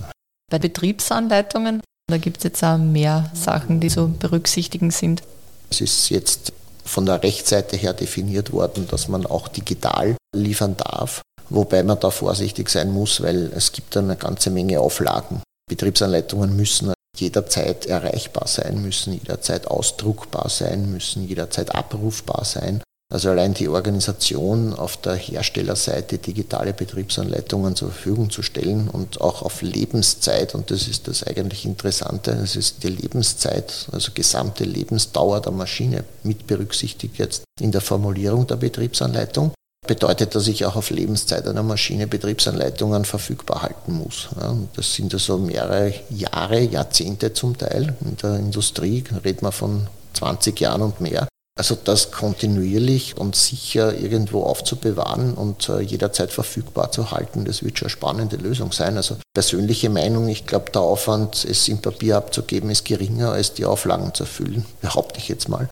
Bei 0.49 0.59
Betriebsanleitungen, 0.59 1.81
da 2.07 2.17
gibt 2.17 2.37
es 2.37 2.43
jetzt 2.43 2.63
auch 2.63 2.77
mehr 2.77 3.29
Sachen, 3.33 3.79
die 3.79 3.89
so 3.89 4.07
berücksichtigen 4.07 4.91
sind. 4.91 5.23
Es 5.69 5.81
ist 5.81 6.09
jetzt 6.09 6.53
von 6.83 7.05
der 7.05 7.21
Rechtsseite 7.21 7.77
her 7.77 7.93
definiert 7.93 8.51
worden, 8.51 8.87
dass 8.89 9.07
man 9.07 9.25
auch 9.25 9.47
digital 9.47 10.15
liefern 10.35 10.75
darf, 10.77 11.21
wobei 11.49 11.83
man 11.83 11.99
da 11.99 12.09
vorsichtig 12.09 12.69
sein 12.69 12.91
muss, 12.91 13.21
weil 13.21 13.51
es 13.55 13.71
gibt 13.71 13.95
eine 13.95 14.15
ganze 14.15 14.49
Menge 14.49 14.79
Auflagen. 14.79 15.41
Betriebsanleitungen 15.69 16.55
müssen 16.55 16.93
jederzeit 17.15 17.85
erreichbar 17.85 18.47
sein, 18.47 18.81
müssen 18.81 19.13
jederzeit 19.13 19.67
ausdruckbar 19.67 20.49
sein, 20.49 20.91
müssen 20.91 21.27
jederzeit 21.27 21.75
abrufbar 21.75 22.43
sein. 22.45 22.81
Also 23.11 23.31
allein 23.31 23.55
die 23.55 23.67
Organisation 23.67 24.73
auf 24.75 24.95
der 24.97 25.15
Herstellerseite 25.15 26.19
digitale 26.19 26.73
Betriebsanleitungen 26.73 27.75
zur 27.75 27.89
Verfügung 27.89 28.29
zu 28.29 28.43
stellen 28.43 28.87
und 28.87 29.19
auch 29.19 29.41
auf 29.41 29.63
Lebenszeit, 29.63 30.53
und 30.53 30.69
das 30.69 30.87
ist 30.87 31.07
das 31.07 31.23
eigentlich 31.23 31.65
Interessante, 31.65 32.35
das 32.35 32.55
ist 32.55 32.83
die 32.83 32.89
Lebenszeit, 32.89 33.87
also 33.91 34.11
gesamte 34.13 34.63
Lebensdauer 34.63 35.41
der 35.41 35.51
Maschine 35.51 36.03
mit 36.21 36.45
berücksichtigt 36.45 37.17
jetzt 37.17 37.45
in 37.59 37.71
der 37.71 37.81
Formulierung 37.81 38.45
der 38.45 38.57
Betriebsanleitung, 38.57 39.53
bedeutet, 39.87 40.35
dass 40.35 40.47
ich 40.47 40.65
auch 40.65 40.75
auf 40.75 40.91
Lebenszeit 40.91 41.47
einer 41.47 41.63
Maschine 41.63 42.05
Betriebsanleitungen 42.05 43.05
verfügbar 43.05 43.63
halten 43.63 43.93
muss. 43.93 44.29
das 44.75 44.93
sind 44.93 45.11
also 45.15 45.39
mehrere 45.39 45.95
Jahre, 46.11 46.59
Jahrzehnte 46.59 47.33
zum 47.33 47.57
Teil. 47.57 47.95
In 48.01 48.17
der 48.17 48.35
Industrie 48.35 49.03
redet 49.23 49.41
man 49.41 49.51
von 49.51 49.87
20 50.13 50.59
Jahren 50.59 50.83
und 50.83 51.01
mehr. 51.01 51.28
Also 51.59 51.75
das 51.75 52.11
kontinuierlich 52.11 53.17
und 53.17 53.35
sicher 53.35 53.93
irgendwo 53.93 54.43
aufzubewahren 54.43 55.33
und 55.33 55.67
äh, 55.67 55.81
jederzeit 55.81 56.31
verfügbar 56.31 56.93
zu 56.93 57.11
halten, 57.11 57.43
das 57.43 57.61
wird 57.63 57.77
schon 57.77 57.87
eine 57.87 57.89
spannende 57.89 58.37
Lösung 58.37 58.71
sein. 58.71 58.95
Also 58.95 59.17
persönliche 59.33 59.89
Meinung, 59.89 60.29
ich 60.29 60.47
glaube, 60.47 60.71
der 60.71 60.83
Aufwand, 60.83 61.43
es 61.43 61.67
im 61.67 61.79
Papier 61.79 62.15
abzugeben, 62.15 62.69
ist 62.69 62.85
geringer, 62.85 63.33
als 63.33 63.55
die 63.55 63.65
Auflagen 63.65 64.13
zu 64.13 64.23
erfüllen, 64.23 64.65
behaupte 64.79 65.19
ich 65.19 65.27
jetzt 65.27 65.49
mal. 65.49 65.67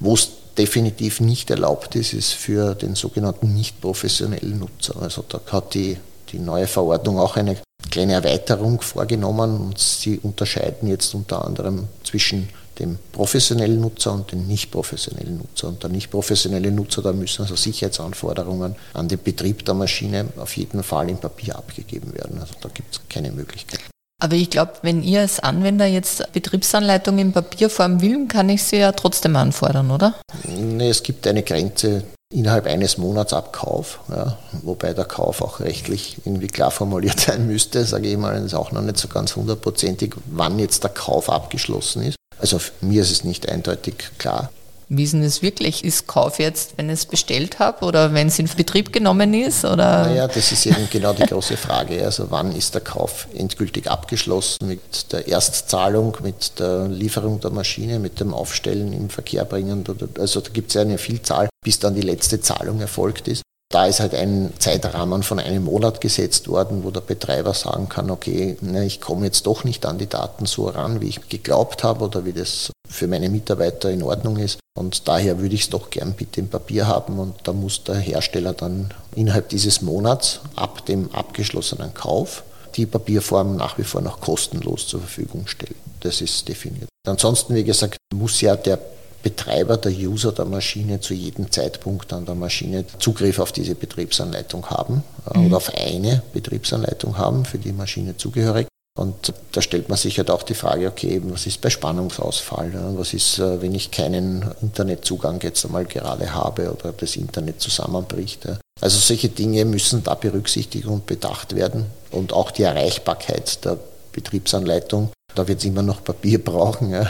Wo 0.00 0.14
es 0.14 0.28
definitiv 0.58 1.20
nicht 1.20 1.50
erlaubt 1.50 1.94
ist, 1.94 2.14
ist 2.14 2.32
für 2.32 2.74
den 2.74 2.96
sogenannten 2.96 3.54
nicht 3.54 3.80
professionellen 3.80 4.58
Nutzer. 4.58 5.00
Also 5.00 5.24
da 5.28 5.40
hat 5.52 5.72
die, 5.72 5.98
die 6.32 6.40
neue 6.40 6.66
Verordnung 6.66 7.20
auch 7.20 7.36
eine 7.36 7.58
kleine 7.92 8.14
Erweiterung 8.14 8.80
vorgenommen 8.80 9.60
und 9.60 9.78
sie 9.78 10.18
unterscheiden 10.18 10.88
jetzt 10.88 11.14
unter 11.14 11.44
anderem 11.44 11.86
zwischen 12.02 12.48
dem 12.78 12.98
professionellen 13.12 13.80
Nutzer 13.80 14.12
und 14.12 14.32
dem 14.32 14.46
nicht 14.46 14.70
professionellen 14.70 15.38
Nutzer. 15.38 15.68
Und 15.68 15.82
der 15.82 15.90
nicht 15.90 16.10
professionelle 16.10 16.70
Nutzer, 16.70 17.02
da 17.02 17.12
müssen 17.12 17.42
also 17.42 17.56
Sicherheitsanforderungen 17.56 18.76
an 18.94 19.08
den 19.08 19.22
Betrieb 19.22 19.64
der 19.64 19.74
Maschine 19.74 20.26
auf 20.36 20.56
jeden 20.56 20.82
Fall 20.82 21.10
im 21.10 21.18
Papier 21.18 21.56
abgegeben 21.56 22.14
werden. 22.14 22.38
Also 22.40 22.54
da 22.60 22.68
gibt 22.68 22.94
es 22.94 23.00
keine 23.08 23.32
Möglichkeit. 23.32 23.80
Aber 24.20 24.34
ich 24.34 24.50
glaube, 24.50 24.72
wenn 24.82 25.02
ihr 25.02 25.20
als 25.20 25.38
Anwender 25.38 25.86
jetzt 25.86 26.32
Betriebsanleitung 26.32 27.18
in 27.18 27.32
Papierform 27.32 28.00
will, 28.00 28.26
kann 28.26 28.48
ich 28.48 28.64
sie 28.64 28.78
ja 28.78 28.90
trotzdem 28.90 29.36
anfordern, 29.36 29.92
oder? 29.92 30.14
Nee, 30.44 30.88
es 30.88 31.04
gibt 31.04 31.26
eine 31.28 31.44
Grenze 31.44 32.02
innerhalb 32.32 32.66
eines 32.66 32.98
Monats 32.98 33.32
Abkauf, 33.32 34.00
ja, 34.10 34.36
wobei 34.62 34.92
der 34.92 35.04
Kauf 35.04 35.40
auch 35.40 35.60
rechtlich 35.60 36.18
irgendwie 36.24 36.48
klar 36.48 36.70
formuliert 36.70 37.20
sein 37.26 37.46
müsste, 37.46 37.84
sage 37.84 38.08
ich 38.08 38.18
mal, 38.18 38.34
das 38.34 38.46
ist 38.46 38.54
auch 38.54 38.72
noch 38.72 38.82
nicht 38.82 38.98
so 38.98 39.08
ganz 39.08 39.36
hundertprozentig, 39.36 40.14
wann 40.26 40.58
jetzt 40.58 40.82
der 40.82 40.90
Kauf 40.90 41.30
abgeschlossen 41.30 42.02
ist. 42.02 42.16
Also 42.38 42.60
mir 42.80 43.02
ist 43.02 43.10
es 43.10 43.24
nicht 43.24 43.48
eindeutig 43.48 43.94
klar. 44.18 44.50
Wie 44.90 45.02
ist 45.02 45.12
denn 45.12 45.22
das 45.22 45.42
wirklich? 45.42 45.84
Ist 45.84 46.06
Kauf 46.06 46.38
jetzt, 46.38 46.78
wenn 46.78 46.86
ich 46.86 46.94
es 46.94 47.06
bestellt 47.06 47.58
habe 47.58 47.84
oder 47.84 48.14
wenn 48.14 48.28
es 48.28 48.38
in 48.38 48.48
Betrieb 48.56 48.90
genommen 48.90 49.34
ist? 49.34 49.66
Oder? 49.66 50.06
Naja, 50.06 50.26
das 50.26 50.50
ist 50.50 50.64
eben 50.64 50.88
genau 50.90 51.12
die 51.12 51.26
große 51.26 51.58
Frage. 51.58 52.02
Also 52.02 52.30
wann 52.30 52.56
ist 52.56 52.74
der 52.74 52.80
Kauf 52.80 53.28
endgültig 53.34 53.90
abgeschlossen 53.90 54.66
mit 54.66 55.12
der 55.12 55.28
Erstzahlung, 55.28 56.16
mit 56.22 56.58
der 56.58 56.88
Lieferung 56.88 57.38
der 57.40 57.50
Maschine, 57.50 57.98
mit 57.98 58.18
dem 58.20 58.32
Aufstellen 58.32 58.94
im 58.94 59.10
Verkehr 59.10 59.44
bringen? 59.44 59.84
Also 60.18 60.40
da 60.40 60.48
gibt 60.48 60.68
es 60.68 60.74
ja 60.74 60.80
eine 60.80 60.96
Vielzahl, 60.96 61.50
bis 61.62 61.78
dann 61.78 61.94
die 61.94 62.00
letzte 62.00 62.40
Zahlung 62.40 62.80
erfolgt 62.80 63.28
ist. 63.28 63.42
Da 63.70 63.84
ist 63.84 64.00
halt 64.00 64.14
ein 64.14 64.54
Zeitrahmen 64.58 65.22
von 65.22 65.38
einem 65.38 65.64
Monat 65.64 66.00
gesetzt 66.00 66.48
worden, 66.48 66.84
wo 66.84 66.90
der 66.90 67.02
Betreiber 67.02 67.52
sagen 67.52 67.90
kann, 67.90 68.10
okay, 68.10 68.56
ne, 68.62 68.86
ich 68.86 69.00
komme 69.00 69.26
jetzt 69.26 69.46
doch 69.46 69.62
nicht 69.64 69.84
an 69.84 69.98
die 69.98 70.06
Daten 70.06 70.46
so 70.46 70.68
ran, 70.68 71.02
wie 71.02 71.08
ich 71.08 71.28
geglaubt 71.28 71.84
habe 71.84 72.06
oder 72.06 72.24
wie 72.24 72.32
das 72.32 72.70
für 72.88 73.06
meine 73.08 73.28
Mitarbeiter 73.28 73.90
in 73.90 74.02
Ordnung 74.02 74.38
ist. 74.38 74.58
Und 74.74 75.06
daher 75.06 75.38
würde 75.38 75.54
ich 75.54 75.62
es 75.62 75.70
doch 75.70 75.90
gern 75.90 76.14
bitte 76.14 76.40
im 76.40 76.48
Papier 76.48 76.86
haben 76.86 77.18
und 77.18 77.34
da 77.44 77.52
muss 77.52 77.84
der 77.84 77.96
Hersteller 77.96 78.54
dann 78.54 78.94
innerhalb 79.14 79.50
dieses 79.50 79.82
Monats 79.82 80.40
ab 80.56 80.86
dem 80.86 81.14
abgeschlossenen 81.14 81.92
Kauf 81.92 82.44
die 82.74 82.86
Papierform 82.86 83.56
nach 83.56 83.76
wie 83.76 83.84
vor 83.84 84.00
noch 84.00 84.20
kostenlos 84.20 84.86
zur 84.86 85.00
Verfügung 85.00 85.46
stellen. 85.46 85.74
Das 86.00 86.20
ist 86.22 86.48
definiert. 86.48 86.88
Ansonsten, 87.06 87.54
wie 87.54 87.64
gesagt, 87.64 87.96
muss 88.14 88.40
ja 88.40 88.56
der 88.56 88.78
Betreiber, 89.22 89.76
der 89.76 89.92
User 89.92 90.32
der 90.32 90.44
Maschine 90.44 91.00
zu 91.00 91.12
jedem 91.12 91.50
Zeitpunkt 91.50 92.12
an 92.12 92.24
der 92.24 92.34
Maschine 92.34 92.84
Zugriff 92.98 93.38
auf 93.38 93.52
diese 93.52 93.74
Betriebsanleitung 93.74 94.66
haben 94.66 95.02
äh, 95.32 95.38
mhm. 95.38 95.46
oder 95.46 95.56
auf 95.56 95.72
eine 95.74 96.22
Betriebsanleitung 96.32 97.18
haben, 97.18 97.44
für 97.44 97.58
die 97.58 97.72
Maschine 97.72 98.16
zugehörig. 98.16 98.66
Und 98.98 99.32
da 99.52 99.62
stellt 99.62 99.88
man 99.88 99.96
sich 99.96 100.18
halt 100.18 100.28
auch 100.28 100.42
die 100.42 100.54
Frage, 100.54 100.88
okay, 100.88 101.22
was 101.24 101.46
ist 101.46 101.60
bei 101.60 101.70
Spannungsausfall? 101.70 102.72
Was 102.96 103.14
ist, 103.14 103.38
äh, 103.38 103.62
wenn 103.62 103.74
ich 103.74 103.90
keinen 103.90 104.44
Internetzugang 104.60 105.40
jetzt 105.42 105.64
einmal 105.64 105.84
gerade 105.84 106.34
habe 106.34 106.72
oder 106.72 106.92
das 106.92 107.14
Internet 107.16 107.60
zusammenbricht? 107.60 108.48
Also 108.80 108.98
solche 108.98 109.28
Dinge 109.28 109.64
müssen 109.64 110.02
da 110.02 110.14
berücksichtigt 110.14 110.86
und 110.86 111.06
bedacht 111.06 111.54
werden. 111.54 111.86
Und 112.10 112.32
auch 112.32 112.50
die 112.50 112.62
Erreichbarkeit 112.62 113.64
der 113.64 113.78
Betriebsanleitung 114.12 115.10
da 115.38 115.46
wird 115.46 115.60
es 115.60 115.64
immer 115.64 115.82
noch 115.82 116.02
Papier 116.02 116.42
brauchen, 116.44 116.90
ja, 116.90 117.08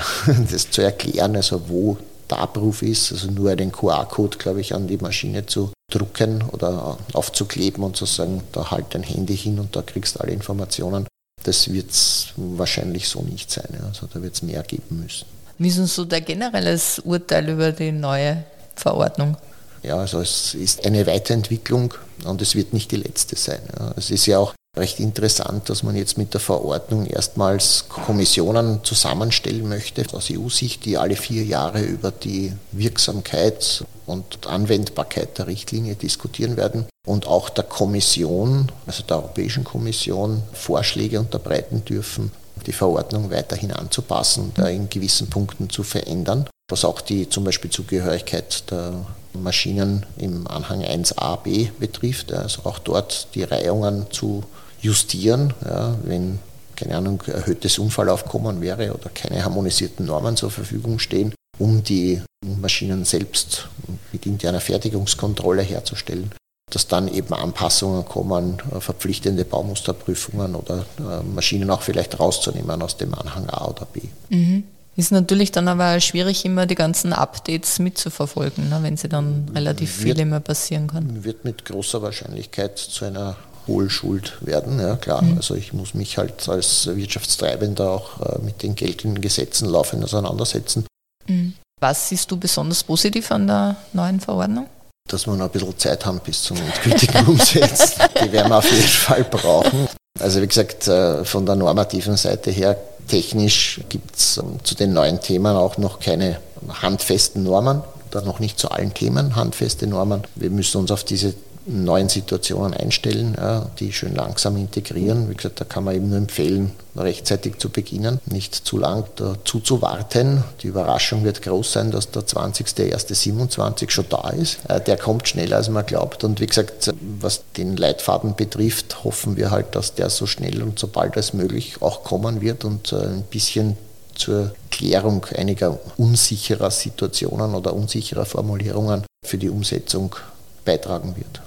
das 0.51 0.71
zu 0.71 0.83
erklären, 0.83 1.37
also 1.37 1.69
wo 1.69 1.97
der 2.31 2.39
Abruf 2.39 2.83
ist, 2.83 3.13
also 3.13 3.31
nur 3.31 3.51
einen 3.51 3.73
QR-Code, 3.73 4.37
glaube 4.37 4.61
ich, 4.61 4.75
an 4.75 4.87
die 4.87 4.99
Maschine 4.99 5.47
zu 5.47 5.73
drucken 5.91 6.45
oder 6.53 6.99
aufzukleben 7.15 7.83
und 7.83 7.97
zu 7.97 8.05
sagen, 8.05 8.43
da 8.53 8.71
halt 8.71 8.87
dein 8.91 9.03
Handy 9.03 9.35
hin 9.35 9.59
und 9.59 9.75
da 9.75 9.81
kriegst 9.81 10.17
du 10.17 10.21
alle 10.21 10.33
Informationen. 10.33 11.07
Das 11.45 11.73
wird 11.73 11.91
es 11.91 12.35
wahrscheinlich 12.37 13.09
so 13.09 13.23
nicht 13.23 13.51
sein. 13.51 13.69
Ja. 13.73 13.87
Also 13.87 14.07
da 14.13 14.21
wird 14.23 14.35
es 14.35 14.43
mehr 14.43 14.63
geben 14.63 15.01
müssen. 15.03 15.25
Wie 15.57 15.69
ist 15.69 15.79
denn 15.79 15.87
so 15.87 16.05
dein 16.05 16.25
generelles 16.25 16.99
Urteil 16.99 17.49
über 17.49 17.73
die 17.73 17.93
neue 17.93 18.45
Verordnung? 18.75 19.39
Ja, 19.83 19.97
also 19.97 20.21
es 20.21 20.55
ist 20.55 20.85
eine 20.85 21.07
Weiterentwicklung 21.07 21.95
und 22.25 22.43
es 22.43 22.55
wird 22.55 22.75
nicht 22.75 22.91
die 22.91 22.97
letzte 22.97 23.37
sein. 23.37 23.61
Ja. 23.79 23.95
Es 23.97 24.11
ist 24.11 24.27
ja 24.27 24.39
auch 24.39 24.55
recht 24.77 25.01
interessant, 25.01 25.69
dass 25.69 25.83
man 25.83 25.97
jetzt 25.97 26.19
mit 26.19 26.35
der 26.35 26.41
Verordnung 26.41 27.07
erstmals 27.07 27.89
Kommissionen 27.89 28.85
zusammenstellen 28.85 29.69
möchte 29.69 30.05
aus 30.13 30.31
EU-Sicht, 30.31 30.85
die 30.85 30.97
alle 30.97 31.17
vier 31.17 31.45
Jahre 31.45 31.83
über 31.83 32.11
die 32.11 32.53
Wirksamkeit 32.73 33.85
und 34.07 34.47
Anwendbarkeit 34.47 35.39
der 35.39 35.49
Richtlinie 35.49 35.95
diskutieren 35.95 36.57
werden 36.57 36.87
und 37.07 37.27
auch 37.27 37.49
der 37.49 37.65
Kommission, 37.65 38.71
also 38.87 39.03
der 39.03 39.17
Europäischen 39.17 39.65
Kommission, 39.65 40.43
Vorschläge 40.53 41.21
unterbreiten 41.21 41.85
dürfen, 41.85 42.31
die 42.67 42.73
Verordnung 42.73 43.31
weiterhin 43.31 43.73
anzupassen 43.73 44.53
und 44.57 44.67
in 44.67 44.89
gewissen 44.89 45.29
Punkten 45.29 45.71
zu 45.71 45.83
verändern, 45.83 46.49
was 46.71 46.85
auch 46.85 47.01
die 47.01 47.29
zum 47.29 47.45
Beispiel 47.45 47.71
Zugehörigkeit 47.71 48.71
der 48.71 49.07
Maschinen 49.43 50.07
im 50.17 50.47
Anhang 50.47 50.83
1a-b 50.83 51.71
betrifft, 51.79 52.33
also 52.33 52.63
auch 52.65 52.79
dort 52.79 53.29
die 53.35 53.45
Reihungen 53.45 54.07
zu 54.11 54.45
justieren, 54.81 55.55
ja, 55.65 55.97
wenn 56.05 56.39
keine 56.79 56.97
Ahnung, 56.97 57.23
erhöhtes 57.27 57.79
Unfallaufkommen 57.79 58.61
wäre 58.61 58.95
oder 58.95 59.11
keine 59.11 59.45
harmonisierten 59.45 60.07
Normen 60.07 60.37
zur 60.37 60.51
Verfügung 60.51 61.01
stehen, 61.01 61.35
um 61.59 61.83
die 61.83 62.23
Maschinen 62.61 63.05
selbst 63.05 63.69
mit 64.13 64.27
interner 64.27 64.61
Fertigungskontrolle 64.61 65.63
herzustellen, 65.63 66.31
dass 66.71 66.87
dann 66.87 67.09
eben 67.09 67.35
Anpassungen 67.35 68.05
kommen, 68.05 68.63
verpflichtende 68.79 69.45
Baumusterprüfungen 69.45 70.55
oder 70.55 70.87
äh, 70.99 71.23
Maschinen 71.25 71.69
auch 71.71 71.83
vielleicht 71.83 72.21
rauszunehmen 72.21 72.81
aus 72.81 72.97
dem 72.97 73.13
Anhang 73.15 73.51
A 73.51 73.67
oder 73.67 73.87
B. 73.87 74.03
Mhm. 74.29 74.65
Ist 74.99 75.13
natürlich 75.13 75.53
dann 75.53 75.69
aber 75.69 76.01
schwierig, 76.01 76.45
immer 76.45 76.67
die 76.67 76.75
ganzen 76.75 77.13
Updates 77.13 77.79
mitzuverfolgen, 77.79 78.69
ne, 78.69 78.81
wenn 78.83 78.97
sie 78.97 79.09
dann 79.09 79.49
relativ 79.55 79.93
viel 79.93 80.07
wird, 80.07 80.19
immer 80.19 80.41
passieren 80.41 80.89
kann. 80.89 81.23
Wird 81.23 81.45
mit 81.45 81.65
großer 81.65 82.03
Wahrscheinlichkeit 82.03 82.77
zu 82.79 83.05
einer 83.05 83.37
Hohlschuld 83.69 84.39
werden. 84.41 84.81
Ja, 84.81 84.97
klar. 84.97 85.23
Mhm. 85.23 85.37
Also 85.37 85.55
ich 85.55 85.73
muss 85.73 85.95
mich 85.95 86.19
halt 86.19 86.49
als 86.49 86.89
Wirtschaftstreibender 86.89 87.89
auch 87.89 88.21
äh, 88.21 88.39
mit 88.45 88.65
den 88.65 88.75
geltenden 88.75 89.21
Gesetzen 89.21 89.69
laufend 89.69 90.03
auseinandersetzen. 90.03 90.85
Mhm. 91.29 91.53
Was 91.81 92.09
siehst 92.09 92.29
du 92.33 92.37
besonders 92.37 92.83
positiv 92.83 93.31
an 93.31 93.47
der 93.47 93.77
neuen 93.93 94.19
Verordnung? 94.19 94.67
Dass 95.09 95.29
wir 95.29 95.37
noch 95.37 95.45
ein 95.45 95.53
bisschen 95.53 95.79
Zeit 95.79 96.05
haben 96.07 96.19
bis 96.25 96.43
zum 96.43 96.57
endgültigen 96.57 97.25
Umsetzen. 97.29 98.03
Die 98.21 98.33
werden 98.33 98.51
wir 98.51 98.59
auf 98.59 98.69
jeden 98.69 98.83
Fall 98.83 99.23
brauchen. 99.23 99.87
Also 100.19 100.43
wie 100.43 100.49
gesagt, 100.49 100.89
äh, 100.89 101.25
von 101.25 101.47
der 101.47 101.55
normativen 101.55 102.17
Seite 102.17 102.51
her, 102.51 102.77
technisch 103.09 103.81
gibt 103.89 104.17
es 104.17 104.37
ähm, 104.37 104.59
zu 104.63 104.75
den 104.75 104.93
neuen 104.93 105.21
Themen 105.21 105.57
auch 105.57 105.79
noch 105.79 106.01
keine 106.01 106.39
handfesten 106.69 107.43
Normen 107.43 107.83
oder 108.11 108.23
noch 108.23 108.39
nicht 108.39 108.59
zu 108.59 108.71
allen 108.71 108.95
Themen 108.95 109.37
handfeste 109.37 109.87
Normen. 109.87 110.23
Wir 110.35 110.51
müssen 110.51 110.79
uns 110.79 110.91
auf 110.91 111.05
diese 111.05 111.35
neuen 111.69 112.09
Situationen 112.09 112.75
einstellen, 112.75 113.35
ja, 113.37 113.67
die 113.79 113.93
schön 113.93 114.15
langsam 114.15 114.57
integrieren. 114.57 115.29
Wie 115.29 115.35
gesagt, 115.35 115.61
da 115.61 115.65
kann 115.65 115.85
man 115.85 115.95
eben 115.95 116.09
nur 116.09 116.19
empfehlen, 116.19 116.73
rechtzeitig 116.97 117.59
zu 117.59 117.69
beginnen, 117.69 118.21
nicht 118.27 118.55
zu 118.55 118.79
lang 118.79 119.05
dazu 119.17 119.61
zu 119.61 119.83
warten. 119.83 120.43
Die 120.63 120.69
Überraschung 120.69 121.25
wird 121.25 121.43
groß 121.43 121.73
sein, 121.73 121.91
dass 121.91 122.11
der 122.11 122.23
20.01.27 122.23 123.91
schon 123.91 124.07
da 124.09 124.31
ist. 124.31 124.59
Äh, 124.69 124.81
der 124.81 124.97
kommt 124.97 125.29
schneller, 125.29 125.57
als 125.57 125.69
man 125.69 125.87
glaubt. 125.87 126.25
Und 126.25 126.41
wie 126.41 126.47
gesagt, 126.47 126.93
was 127.21 127.43
den 127.57 127.77
Leitfaden 127.77 128.35
betrifft, 128.35 129.05
hoffen 129.05 129.37
wir 129.37 129.51
halt, 129.51 129.75
dass 129.75 129.95
der 129.95 130.11
so 130.11 130.27
schnell 130.27 130.63
und 130.63 130.79
so 130.79 130.89
bald 130.89 131.17
als 131.17 131.35
möglich 131.35 131.81
auch 131.81 132.03
kommen 132.03 132.41
wird 132.41 132.65
und 132.65 132.93
äh, 132.93 132.97
ein 132.97 133.25
bisschen 133.31 133.77
zur 134.15 134.53
Klärung 134.71 135.27
einiger 135.37 135.79
unsicherer 135.97 136.71
Situationen 136.71 137.55
oder 137.55 137.73
unsicherer 137.73 138.25
Formulierungen 138.25 139.05
für 139.25 139.39
die 139.39 139.49
Umsetzung 139.49 140.17
beitragen 140.65 141.15
wird. 141.17 141.43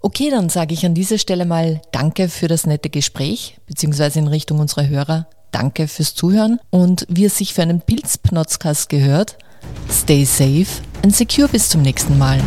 Okay, 0.00 0.30
dann 0.30 0.48
sage 0.48 0.74
ich 0.74 0.84
an 0.84 0.94
dieser 0.94 1.18
Stelle 1.18 1.44
mal 1.44 1.80
Danke 1.92 2.28
für 2.28 2.48
das 2.48 2.66
nette 2.66 2.90
Gespräch, 2.90 3.58
beziehungsweise 3.66 4.18
in 4.18 4.26
Richtung 4.26 4.58
unserer 4.58 4.88
Hörer. 4.88 5.28
Danke 5.52 5.86
fürs 5.86 6.14
Zuhören 6.14 6.58
und 6.70 7.06
wie 7.08 7.26
es 7.26 7.38
sich 7.38 7.54
für 7.54 7.62
einen 7.62 7.82
Pilzpnotzkast 7.82 8.88
gehört, 8.88 9.38
stay 9.90 10.24
safe 10.24 10.82
and 11.04 11.14
secure 11.14 11.48
bis 11.48 11.68
zum 11.68 11.82
nächsten 11.82 12.18
Mal. 12.18 12.40